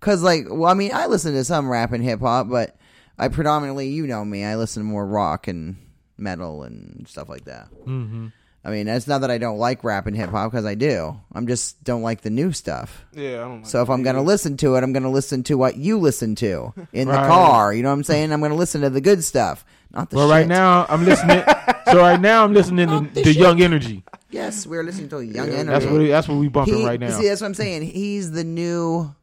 [0.00, 2.76] Cause like, well, I mean, I listen to some rap and hip hop, but
[3.18, 5.76] I predominantly, you know me, I listen to more rock and
[6.18, 7.68] metal and stuff like that.
[7.86, 8.28] Mm-hmm.
[8.64, 11.18] I mean, it's not that I don't like rap and hip hop because I do.
[11.32, 13.04] I'm just don't like the new stuff.
[13.12, 15.56] Yeah, I don't like So if I'm gonna listen to it, I'm gonna listen to
[15.56, 17.72] what you listen to in the car.
[17.74, 18.32] You know what I'm saying?
[18.32, 20.32] I'm gonna listen to the good stuff, not the Well, shit.
[20.32, 21.42] right now I'm listening.
[21.86, 24.04] so right now I'm listening to, to Young Energy.
[24.30, 25.64] Yes, we're listening to Young Yeah, Energy.
[25.70, 27.10] that's what we- that's what we bumping He- right now.
[27.18, 27.82] See, that's what I'm saying.
[27.82, 29.14] He's the new.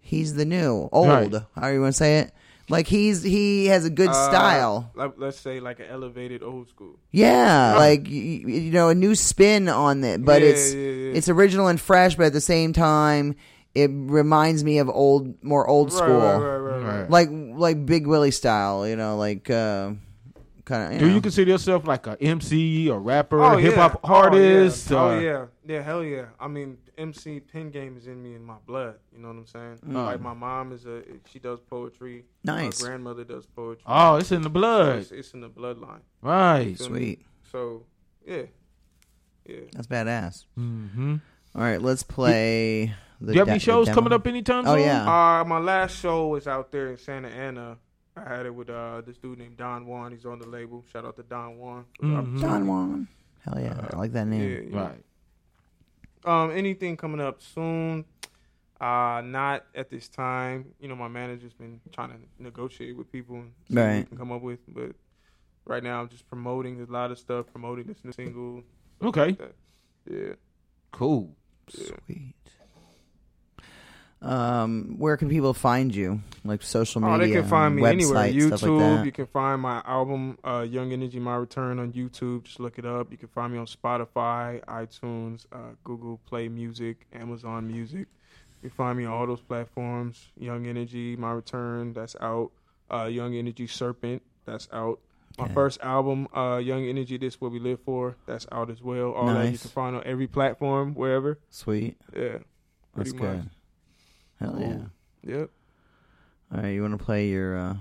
[0.00, 1.08] He's the new old.
[1.08, 1.32] Right.
[1.58, 2.32] How you want to say it?
[2.68, 4.90] Like he's he has a good Uh, style.
[4.94, 6.98] Like, let's say like an elevated old school.
[7.10, 11.12] Yeah, like you, you know, a new spin on it, but Yeah, it's yeah, yeah.
[11.14, 13.34] it's original and fresh, but at the same time,
[13.74, 17.10] it reminds me of old, more old Right, school, right, right, right, right.
[17.10, 18.86] like like Big Willie style.
[18.88, 19.90] You know, like uh,
[20.64, 20.98] kind of.
[21.00, 21.14] Do know.
[21.14, 24.10] you consider yourself like a MC, a rapper, Oh, hip hop yeah.
[24.10, 24.90] artist?
[24.92, 25.00] Oh, yeah.
[25.00, 25.20] or- oh
[25.66, 26.26] yeah, yeah, hell yeah.
[26.40, 28.96] I mean, MC pen game is in me in my blood.
[29.12, 29.78] You know what I'm saying?
[29.86, 29.94] Mm.
[30.06, 32.24] Like my mom is a she does poetry.
[32.44, 32.80] Nice.
[32.82, 33.84] My grandmother does poetry.
[33.86, 34.98] Oh, it's in the blood.
[34.98, 36.00] It's, it's in the bloodline.
[36.22, 36.60] Right.
[36.68, 36.98] You feel me?
[37.00, 37.26] Sweet.
[37.50, 37.82] So
[38.26, 38.42] yeah,
[39.46, 39.56] yeah.
[39.72, 40.46] That's badass.
[40.58, 41.16] Mm-hmm.
[41.56, 42.94] All right, let's play.
[43.20, 45.02] the Do you have de- any shows coming up anytime Oh yeah.
[45.40, 47.76] Uh, my last show was out there in Santa Ana.
[48.16, 50.12] I had it with uh this dude named Don Juan.
[50.12, 50.84] He's on the label.
[50.92, 51.84] Shout out to Don Juan.
[51.98, 52.40] for the Mhm.
[52.40, 53.08] Don Juan.
[53.44, 54.40] Hell yeah, I like that name.
[54.50, 54.82] Yeah, yeah.
[54.88, 55.04] Right.
[56.24, 58.04] Um, anything coming up soon?
[58.80, 60.72] Uh, not at this time.
[60.80, 64.08] You know, my manager's been trying to negotiate with people and see what Right.
[64.08, 64.60] can come up with.
[64.68, 64.92] But
[65.66, 68.62] right now, I'm just promoting a lot of stuff, promoting this new single.
[69.02, 69.36] Okay.
[69.38, 69.54] like.
[70.10, 70.32] Yeah.
[70.92, 71.34] Cool.
[71.68, 72.33] Sweet.
[74.24, 76.20] Um, where can people find you?
[76.44, 77.14] Like social media?
[77.14, 78.14] Oh, they can find me website, anywhere.
[78.14, 78.78] like YouTube.
[78.78, 79.04] that?
[79.06, 82.44] you can find my album, uh, Young Energy, My Return, on YouTube.
[82.44, 83.10] Just look it up.
[83.10, 88.06] You can find me on Spotify, iTunes, uh, Google Play Music, Amazon Music.
[88.62, 90.28] You can find me on all those platforms.
[90.38, 92.50] Young Energy, My Return, that's out.
[92.90, 95.00] Uh, Young Energy Serpent, that's out.
[95.38, 95.54] My Okay.
[95.54, 99.12] first album, uh, Young Energy, This What We Live For, that's out as well.
[99.12, 101.38] All that you can find on every platform, wherever.
[101.50, 101.96] Sweet.
[102.16, 102.38] Yeah.
[102.94, 103.50] That's pretty good.
[104.40, 104.50] Much.
[104.50, 105.36] Hell yeah.
[105.38, 105.50] Yep.
[106.54, 107.56] All right, you want to play your?
[107.58, 107.74] uh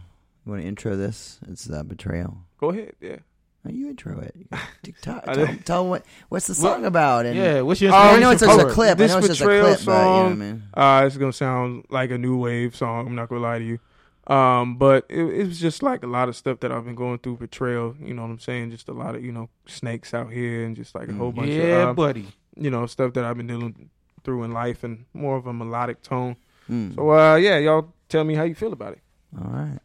[0.45, 1.39] You want to intro this?
[1.47, 2.37] It's uh, betrayal.
[2.59, 2.93] Go ahead.
[3.01, 3.17] Yeah.
[3.65, 4.35] No, you intro it.
[4.35, 7.25] You tell, I tell, did- tell what what's the Well, song about?
[7.25, 8.73] And yeah, what's your Oh, I know it's just a for it?
[8.73, 8.91] clip.
[8.91, 10.63] I This know it's just a betrayal clip, but you know what I song, mean.
[10.73, 13.07] uh, it's gonna sound like a new wave song.
[13.07, 13.79] I'm not gonna lie to you.
[14.25, 17.19] Um, but it, it was just like a lot of stuff that I've been going
[17.19, 17.37] through.
[17.37, 18.71] Betrayal, you know what I'm saying?
[18.71, 21.49] Just a lot of you know snakes out here, and just like a whole bunch
[21.51, 21.57] Mm.
[21.57, 22.27] Yeah, of uh, buddy.
[22.57, 23.89] you know stuff that I've been dealing
[24.23, 26.35] through in life, and more of a melodic tone.
[26.69, 26.95] Mm.
[26.95, 29.01] So uh, yeah, y'all tell me how you feel about it.
[29.37, 29.79] All right,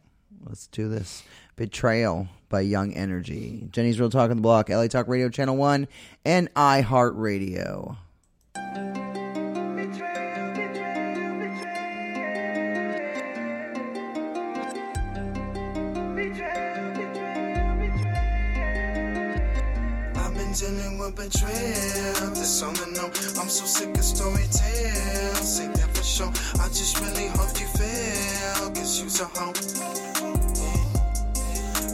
[0.45, 1.23] let's do this.
[1.55, 3.67] Betrayal by Young Energy.
[3.71, 5.87] Jenny's Real Talk on the Block, LA Talk Radio Channel 1,
[6.25, 7.97] and iHeartRadio.
[20.15, 22.29] I've been dealing with betrayal.
[22.31, 23.09] This all I know.
[23.49, 25.57] I'm so sick of story tales.
[25.57, 26.29] Say that for sure.
[26.61, 28.69] I just really hope you feel.
[28.69, 29.53] Cause you's a hoe.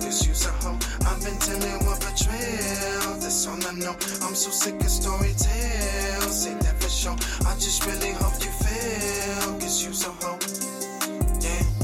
[0.03, 0.77] Cause you's a hoe.
[1.07, 3.15] I've been dealing with betrayal.
[3.23, 3.95] That's all I know.
[4.27, 6.43] I'm so sick of story tales.
[6.43, 7.15] Say that for sure.
[7.47, 9.53] I just really hope you feel.
[9.57, 10.37] Cause you's a hoe.
[11.39, 11.75] Yeah.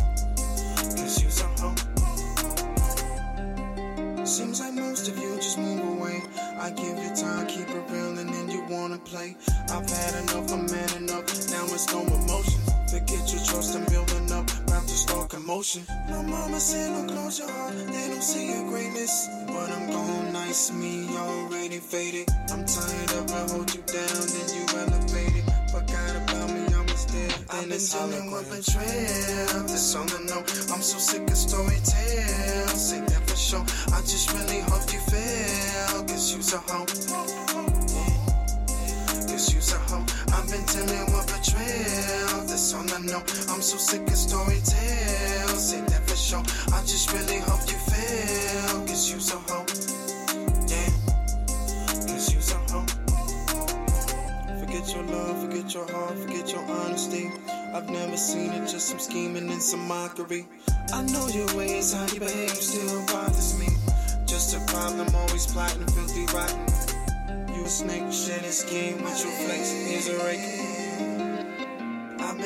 [4.26, 6.22] Seems like most of you just move away.
[6.60, 8.31] I give you time, keep it real, and
[8.72, 9.36] wanna play.
[9.70, 11.28] I've had enough, I'm man enough.
[11.52, 12.60] Now it's no emotion.
[12.88, 14.48] Forget your trust and building up.
[14.64, 15.84] About to start commotion.
[16.10, 17.74] My mama said, don't close your heart.
[17.76, 19.28] They don't see your greatness.
[19.48, 22.28] But I'm gone, It's me already faded.
[22.52, 25.46] I'm tired of I hold you down, then you elevated.
[25.72, 27.36] Forgot about me, I was there.
[27.52, 29.64] Then it's dealing with betrayal.
[29.68, 30.42] This all I know.
[30.72, 32.76] I'm so sick of storytelling.
[32.88, 33.66] Say that for sure.
[33.96, 36.04] I just really hope you fail.
[36.08, 37.51] Cause you's a hoe.
[43.12, 43.24] Know.
[43.50, 45.60] I'm so sick of storytelling.
[45.60, 46.44] Say that for sure.
[46.74, 48.88] I just really hope you fail.
[48.88, 49.66] Cause you's a hoe.
[50.68, 51.12] Yeah.
[54.62, 57.30] Forget your love, forget your heart, forget your honesty.
[57.74, 60.48] I've never seen it, just some scheming and some mockery.
[60.94, 63.68] I know your ways, how you behave still bothers me.
[64.26, 66.66] Just a problem, always plotting, filthy rotten.
[67.54, 70.61] You a snake, shed a scheme with your flex, here's a rake.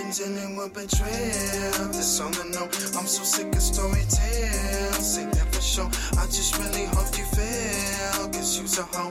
[0.05, 2.65] I've been dealing with betrayal, that's all I know.
[2.95, 5.89] I'm so sick of storytelling, say that for sure.
[6.21, 9.09] I just really hope you fail, cause you's a hoe.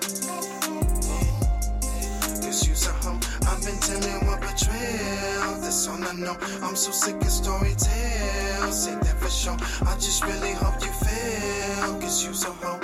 [2.39, 3.19] Cause you's a hoe.
[3.43, 6.37] I've been dealing with betrayal, This all I know.
[6.63, 9.57] I'm so sick of storytelling, say that for sure.
[9.89, 12.84] I just really hope you fail, cause you's a hoe.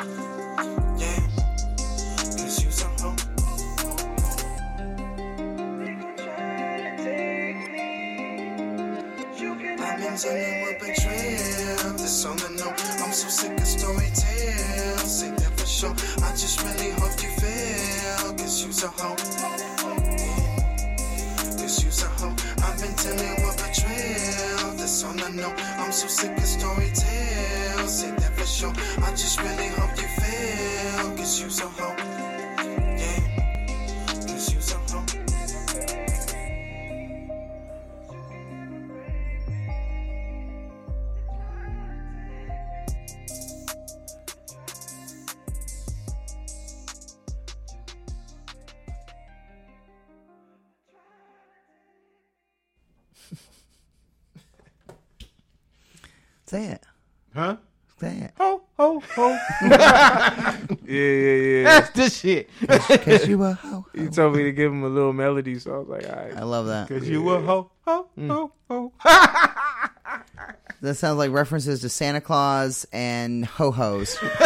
[10.22, 12.74] I've been dealing with betrayal, that's all I know.
[13.02, 15.94] I'm so sick of storytelling, say that for sure.
[16.22, 19.16] I just really hope you fail, cause you's a hoe.
[21.56, 22.36] Cause you's a hoe.
[22.62, 25.54] I've been dealing with betrayal, that's all I know.
[25.78, 28.74] I'm so sick of storytelling, say that for sure.
[29.02, 31.99] I just really hope you fail, cause you's a hoe.
[56.50, 56.84] Say it.
[57.32, 57.58] Huh?
[58.00, 58.32] Say it.
[58.38, 59.28] Ho, ho, ho.
[59.62, 61.62] yeah, yeah, yeah.
[61.62, 62.50] That's the shit.
[63.04, 63.86] Cause you a hoe.
[63.94, 66.36] He told me to give him a little melody, so I was like, all right.
[66.36, 66.88] I love that.
[66.88, 68.28] Cause you a hoe, ho, mm.
[68.28, 68.92] ho, ho.
[70.80, 74.18] That sounds like references to Santa Claus and ho hos.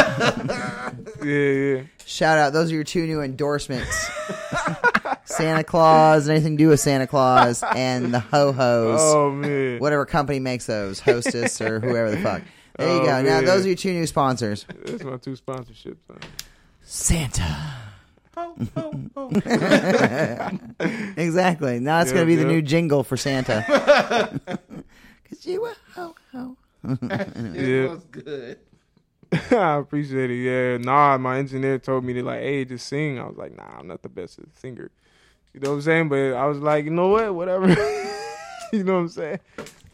[1.25, 1.83] yeah, yeah.
[2.05, 2.53] Shout out.
[2.53, 4.11] Those are your two new endorsements.
[5.37, 9.01] Santa Claus, anything to do with Santa Claus, and the ho hos.
[9.03, 9.79] Oh, man.
[9.79, 12.43] Whatever company makes those, Hostess or whoever the fuck.
[12.77, 13.23] There you Oh, go.
[13.23, 14.67] Now those are your two new sponsors.
[14.85, 15.99] That's my two sponsorships.
[16.11, 16.19] huh?
[16.83, 17.57] Santa.
[18.37, 19.31] Ho, ho, ho.
[21.17, 21.79] exactly.
[21.79, 23.65] Now it's Yep, going to be the new jingle for Santa.
[25.29, 26.57] Cause you were ho ho.
[26.85, 27.89] Yeah.
[27.89, 28.59] was good.
[29.51, 30.37] I appreciate it.
[30.37, 33.19] Yeah, nah, my engineer told me to like, hey, just sing.
[33.19, 34.91] I was like, nah, I'm not the best singer.
[35.55, 36.09] You know what I'm saying?
[36.09, 37.35] But I was like, you know what?
[37.35, 37.69] Whatever.
[38.73, 39.39] you know what I'm saying?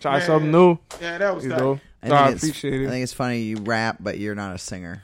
[0.01, 0.27] Try Man.
[0.27, 0.79] something new.
[1.01, 1.59] Yeah, that was you tight.
[1.59, 1.81] know.
[2.03, 4.55] I So think, I it's, appreciate I think it's funny you rap, but you're not
[4.55, 5.03] a singer.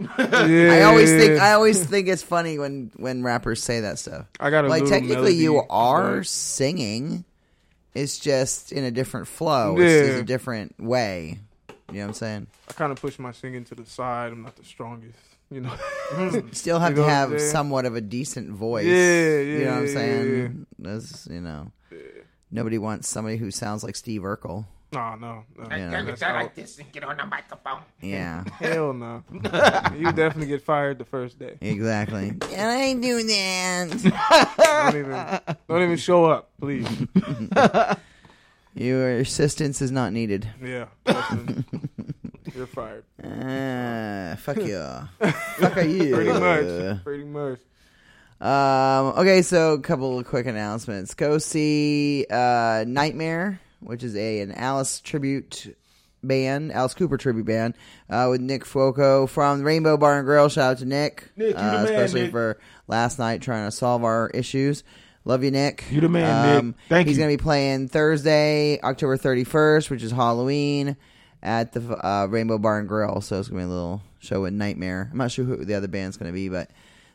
[0.00, 4.26] yeah, I always think I always think it's funny when when rappers say that stuff.
[4.40, 7.24] I got a like little technically you are but- singing.
[7.94, 9.74] It's just in a different flow.
[9.78, 10.20] It's, it's Yeah.
[10.20, 11.38] a different way.
[11.90, 12.46] You know what I'm saying?
[12.68, 14.30] I kind of push my singing to the side.
[14.32, 15.18] I'm not the strongest.
[15.50, 15.70] You know.
[16.10, 16.50] Mm-hmm.
[16.52, 18.86] Still have You know to have somewhat of a decent voice.
[18.86, 20.66] Yeah, You know what I'm yeah, saying?
[20.78, 21.72] That's you know.
[22.50, 24.64] Nobody wants somebody who sounds like Steve Urkel.
[24.90, 25.44] Nah, no.
[25.56, 25.76] no.
[25.76, 26.04] You know.
[26.04, 26.54] That's out.
[26.54, 27.82] this and get on the microphone.
[28.00, 28.44] Yeah.
[28.58, 29.22] Hell no.
[29.32, 31.58] you definitely get fired the first day.
[31.60, 32.28] Exactly.
[32.28, 34.54] and I ain't doing that.
[34.56, 36.88] Don't even, don't even show up, please.
[38.74, 40.48] Your assistance is not needed.
[40.62, 40.86] Yeah.
[42.58, 43.04] You're fired.
[43.22, 44.82] Uh, fuck you.
[45.60, 46.12] fuck are you.
[46.12, 47.04] Pretty much.
[47.04, 47.60] Pretty much.
[48.40, 51.14] Um, okay, so a couple of quick announcements.
[51.14, 55.72] Go see uh, Nightmare, which is a an Alice tribute
[56.24, 57.74] band, Alice Cooper tribute band,
[58.10, 60.48] uh, with Nick Fuoco from Rainbow Bar and Grill.
[60.48, 62.30] Shout out to Nick, Nick, you the uh, man, especially Nick.
[62.32, 64.82] for last night trying to solve our issues.
[65.24, 65.84] Love you, Nick.
[65.92, 66.74] You the man, Nick.
[66.88, 67.22] Thank he's you.
[67.22, 70.96] going to be playing Thursday, October 31st, which is Halloween,
[71.42, 73.20] at the uh, Rainbow Bar and Grill.
[73.20, 75.08] So it's going to be a little show with Nightmare.
[75.10, 76.70] I'm not sure who the other band's going to be, but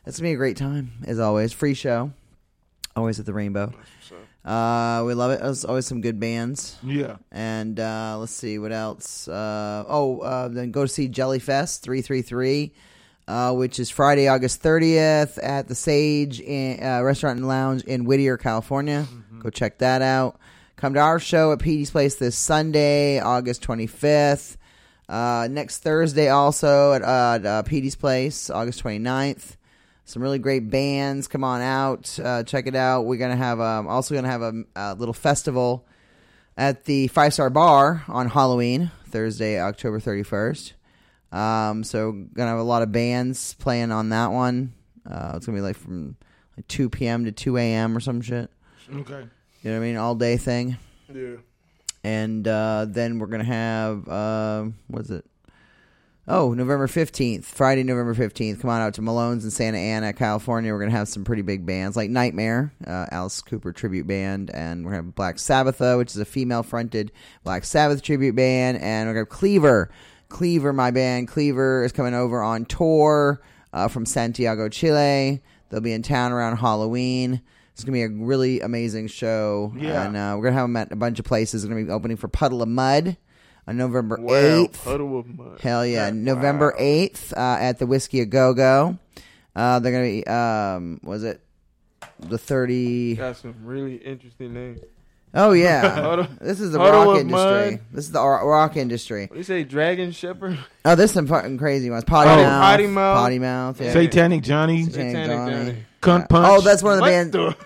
[0.06, 1.52] it's going to be a great time, as always.
[1.52, 2.12] Free show.
[2.96, 3.72] Always at the Rainbow.
[4.44, 5.40] Uh, we love it.
[5.40, 6.76] There's always some good bands.
[6.82, 7.16] Yeah.
[7.32, 9.26] And uh, let's see what else.
[9.26, 12.72] Uh, oh, uh, then go see Jello Fest 333,
[13.26, 18.04] uh, which is Friday, August 30th at the Sage in, uh, Restaurant and Lounge in
[18.04, 19.06] Whittier, California.
[19.38, 20.38] Go check that out.
[20.84, 24.58] Come to our show at Petey's Place this Sunday, August 25th.
[25.08, 29.56] Uh, next Thursday, also at uh, uh, Petey's Place, August 29th.
[30.04, 31.26] Some really great bands.
[31.26, 33.06] Come on out, uh, check it out.
[33.06, 35.86] We're gonna have um, also gonna have a, a little festival
[36.54, 40.74] at the Five Star Bar on Halloween, Thursday, October 31st.
[41.32, 44.74] Um, so gonna have a lot of bands playing on that one.
[45.10, 46.16] Uh, it's gonna be like from
[46.58, 47.24] like 2 p.m.
[47.24, 47.96] to 2 a.m.
[47.96, 48.50] or some shit.
[48.94, 49.24] Okay.
[49.64, 49.96] You know what I mean?
[49.96, 50.76] All day thing.
[51.12, 51.36] Yeah.
[52.04, 55.24] And uh, then we're gonna have uh, what is it?
[56.28, 58.60] Oh, November fifteenth, Friday, November fifteenth.
[58.60, 60.70] Come on out to Malone's in Santa Ana, California.
[60.70, 64.84] We're gonna have some pretty big bands like Nightmare, uh, Alice Cooper tribute band, and
[64.84, 67.10] we're gonna have Black Sabbitch, which is a female-fronted
[67.42, 69.90] Black Sabbath tribute band, and we're gonna have Cleaver.
[70.28, 73.40] Cleaver, my band, Cleaver is coming over on tour
[73.72, 75.42] uh, from Santiago, Chile.
[75.70, 77.40] They'll be in town around Halloween.
[77.74, 79.72] It's gonna be a really amazing show.
[79.76, 80.06] Yeah.
[80.06, 81.64] and uh, we're gonna have them at a bunch of places.
[81.66, 83.16] We're gonna be opening for Puddle of Mudd
[83.66, 84.84] on November Wow, eighth.
[84.84, 85.60] Puddle of Mudd.
[85.60, 86.14] Hell yeah, Wow.
[86.14, 88.98] November eighth uh, at the Whisky a Go Go.
[89.56, 91.40] Uh, they're gonna be um, was it
[92.20, 93.16] the thirty?
[93.16, 94.80] Got some really interesting names.
[95.36, 97.70] Oh yeah, this is the Puddle rock industry.
[97.72, 97.80] Mud.
[97.92, 99.22] This is the rock industry.
[99.22, 100.56] What do you say, Dragon Shepherd?
[100.84, 102.04] Oh, there's some fucking crazy ones.
[102.04, 103.16] Potty Oh, mouth, Potty Mouth.
[103.16, 103.80] potty mouth.
[103.80, 103.92] Yeah.
[103.92, 104.84] Satanic Johnny.
[104.84, 105.52] Satanic Satanic Johnny.
[105.72, 105.84] Johnny.
[106.04, 106.46] Cunt Punch.
[106.48, 107.32] Oh, that's one of the bands.
[107.32, 107.56] the-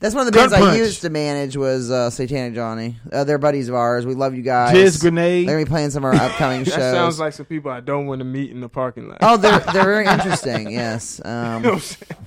[0.00, 2.96] That's one of the Cunt bands I used to manage was uh, Satanic Johnny.
[3.12, 4.04] Uh, they're buddies of ours.
[4.04, 4.74] We love you guys.
[4.74, 5.46] Jizz Grenade.
[5.46, 6.92] They're gonna be playing some of our upcoming That shows.
[6.94, 9.18] sounds like some people I don't want to meet in the parking lot.
[9.20, 10.70] Oh, they're they're very interesting.
[10.70, 11.20] Yes.
[11.24, 11.80] You know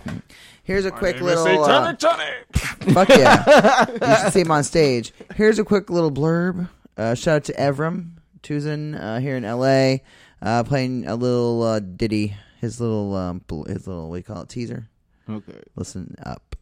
[0.08, 0.22] Um,
[0.64, 1.64] here's a quick name is little.
[1.66, 2.94] Uh, Satanic Johnny.
[2.94, 3.86] fuck yeah!
[3.90, 5.14] you should see him on stage.
[5.36, 6.70] Here's a quick little blurb.
[6.98, 8.12] Uh, shout out to Evram
[8.42, 10.02] Tuzin uh, here in L.A.
[10.42, 12.36] Uh, playing a little uh, ditty.
[12.62, 14.88] His little um, his little what do you call it teaser.
[15.28, 15.62] Okay.
[15.76, 16.56] Listen up.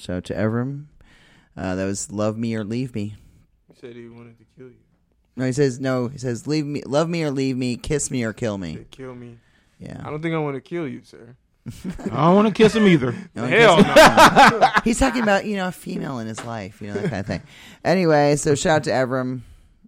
[0.00, 0.86] Shout out to Evram.
[1.56, 3.14] Uh, that was "Love Me or Leave Me."
[3.68, 4.76] He said he wanted to kill you.
[5.36, 6.08] No, he says no.
[6.08, 8.84] He says, "Leave me, love me or leave me, kiss me or kill me." They
[8.90, 9.38] kill me.
[9.78, 10.00] Yeah.
[10.04, 11.36] I don't think I want to kill you, sir.
[11.66, 13.14] I don't want to kiss him either.
[13.34, 14.70] No, Hell kiss- no.
[14.84, 17.26] He's talking about you know a female in his life, you know that kind of
[17.26, 17.42] thing.
[17.84, 19.42] Anyway, so shout out to Evram.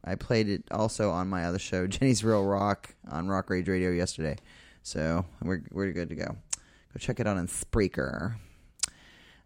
[0.05, 3.91] I played it also on my other show, Jenny's Real Rock, on Rock Rage Radio
[3.91, 4.37] yesterday.
[4.83, 6.27] So we're we're good to go.
[6.27, 8.35] Go check it out on Spreaker.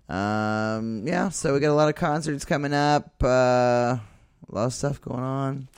[0.08, 3.12] Um, yeah, so we got a lot of concerts coming up.
[3.22, 4.00] Uh, a
[4.48, 5.68] lot of stuff going on.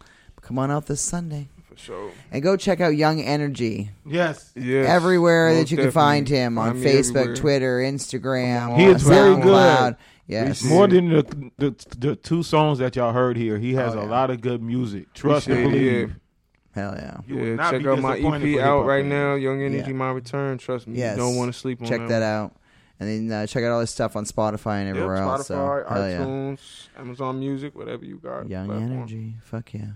[0.42, 1.48] Come on out this Sunday.
[1.70, 2.10] For sure.
[2.30, 3.90] And go check out Young Energy.
[4.06, 4.52] Yes.
[4.54, 4.88] Yes.
[4.88, 7.36] Everywhere most that you can find him on Find me Facebook, everywhere.
[7.36, 9.44] Twitter, Instagram, He is very good.
[9.44, 9.96] SoundCloud.
[10.26, 10.62] Yes.
[10.62, 14.02] More than the, the the two songs that y'all heard here, he has Oh, a
[14.04, 14.10] yeah.
[14.10, 15.14] lot of good music.
[15.14, 16.16] Trust and Appreciate it, believe.
[16.74, 17.16] Hell yeah.
[17.26, 19.10] You will Yeah, not check be out my disappointed EP for out hip-hop right fans.
[19.10, 19.34] now.
[19.36, 19.96] Young Energy, Yeah.
[19.96, 20.58] My Return.
[20.58, 21.16] Trust me, Yes.
[21.16, 22.08] you don't want to sleep on Check that.
[22.08, 22.52] that out.
[23.00, 25.46] And then uh, check out all his stuff on Spotify and Yep, everywhere Spotify, else.
[25.46, 26.18] So, hell yeah.
[26.18, 28.48] iTunes, Amazon Music, whatever you got.
[28.48, 28.92] Young platform.
[28.92, 29.34] Energy.
[29.44, 29.86] Fuck yeah.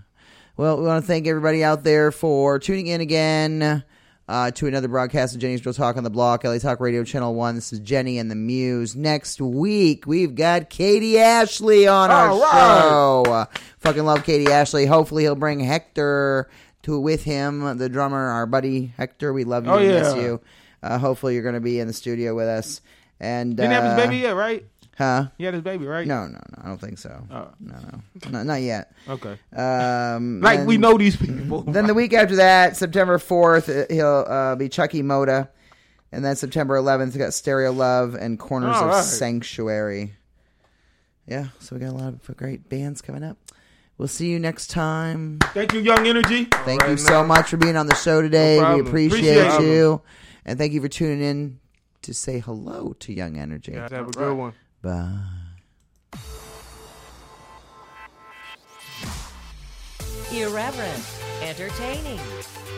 [0.55, 3.83] Well, we want to thank everybody out there for tuning in again
[4.29, 7.35] uh, to another broadcast of Jenny's Real Talk on the Block, LA Talk Radio Channel
[7.35, 7.55] 1.
[7.55, 8.95] This is Jenny and the Muse.
[8.95, 12.81] Next week, we've got Katie Ashley on our All right.
[13.25, 13.31] show.
[13.31, 13.45] Uh,
[13.79, 14.85] fucking love Katie Ashley.
[14.85, 16.49] Hopefully, he'll bring Hector
[16.83, 19.33] to with him, the drummer, our buddy Hector.
[19.33, 19.71] We love you.
[19.71, 20.21] Oh, we miss yeah.
[20.21, 20.41] you.
[20.83, 22.81] Uh, hopefully, you're going to be in the studio with us.
[23.19, 24.65] And Didn't have uh, his baby yet, right?
[24.97, 25.29] Huh?
[25.37, 26.05] He had his baby, right?
[26.05, 26.63] No, no, no.
[26.63, 27.25] I don't think so.
[27.31, 27.47] Oh.
[27.59, 28.91] No, no, not, not yet.
[29.09, 29.39] Okay.
[29.55, 31.61] Um, Like we know these people.
[31.67, 35.49] Then the week after that, September fourth, he'll uh, be Chucky Moda,
[36.11, 39.03] and then September eleventh, got Stereo Love and Corners All of right.
[39.03, 40.13] Sanctuary.
[41.27, 43.37] Yeah, so we got a lot of great bands coming up.
[43.97, 45.39] We'll see you next time.
[45.53, 46.45] Thank you, Young Energy.
[46.65, 48.57] Thank you right, so much for being on the show today.
[48.57, 50.01] we appreciate, Appreciate you,
[50.45, 51.59] and thank you for tuning in
[52.03, 53.71] to say hello to Young Energy.
[53.73, 54.53] Guys, have a good one.
[54.81, 55.19] Bye.
[60.33, 61.05] Irreverent,
[61.43, 62.19] entertaining,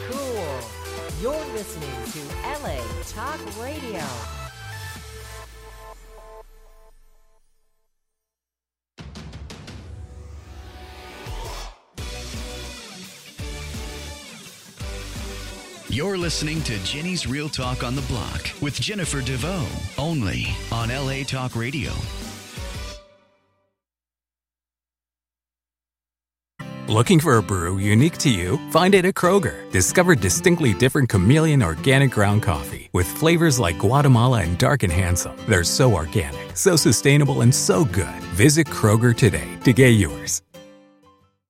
[0.10, 0.60] cool.
[1.22, 4.04] You're listening to LA Talk Radio.
[15.96, 19.66] You're listening to Jenny's Real Talk on the Block with Jennifer DeVoe,
[19.98, 21.94] only on LA Talk Radio.
[26.90, 28.60] Looking for a brew unique to you?
[28.72, 29.72] Find it at Kroger.
[29.72, 35.38] Discover distinctly different chameleon organic ground coffee with flavors like Guatemala and Dark and Handsome.
[35.48, 38.22] They're so organic, so sustainable, and so good.
[38.36, 40.42] Visit Kroger today to get yours.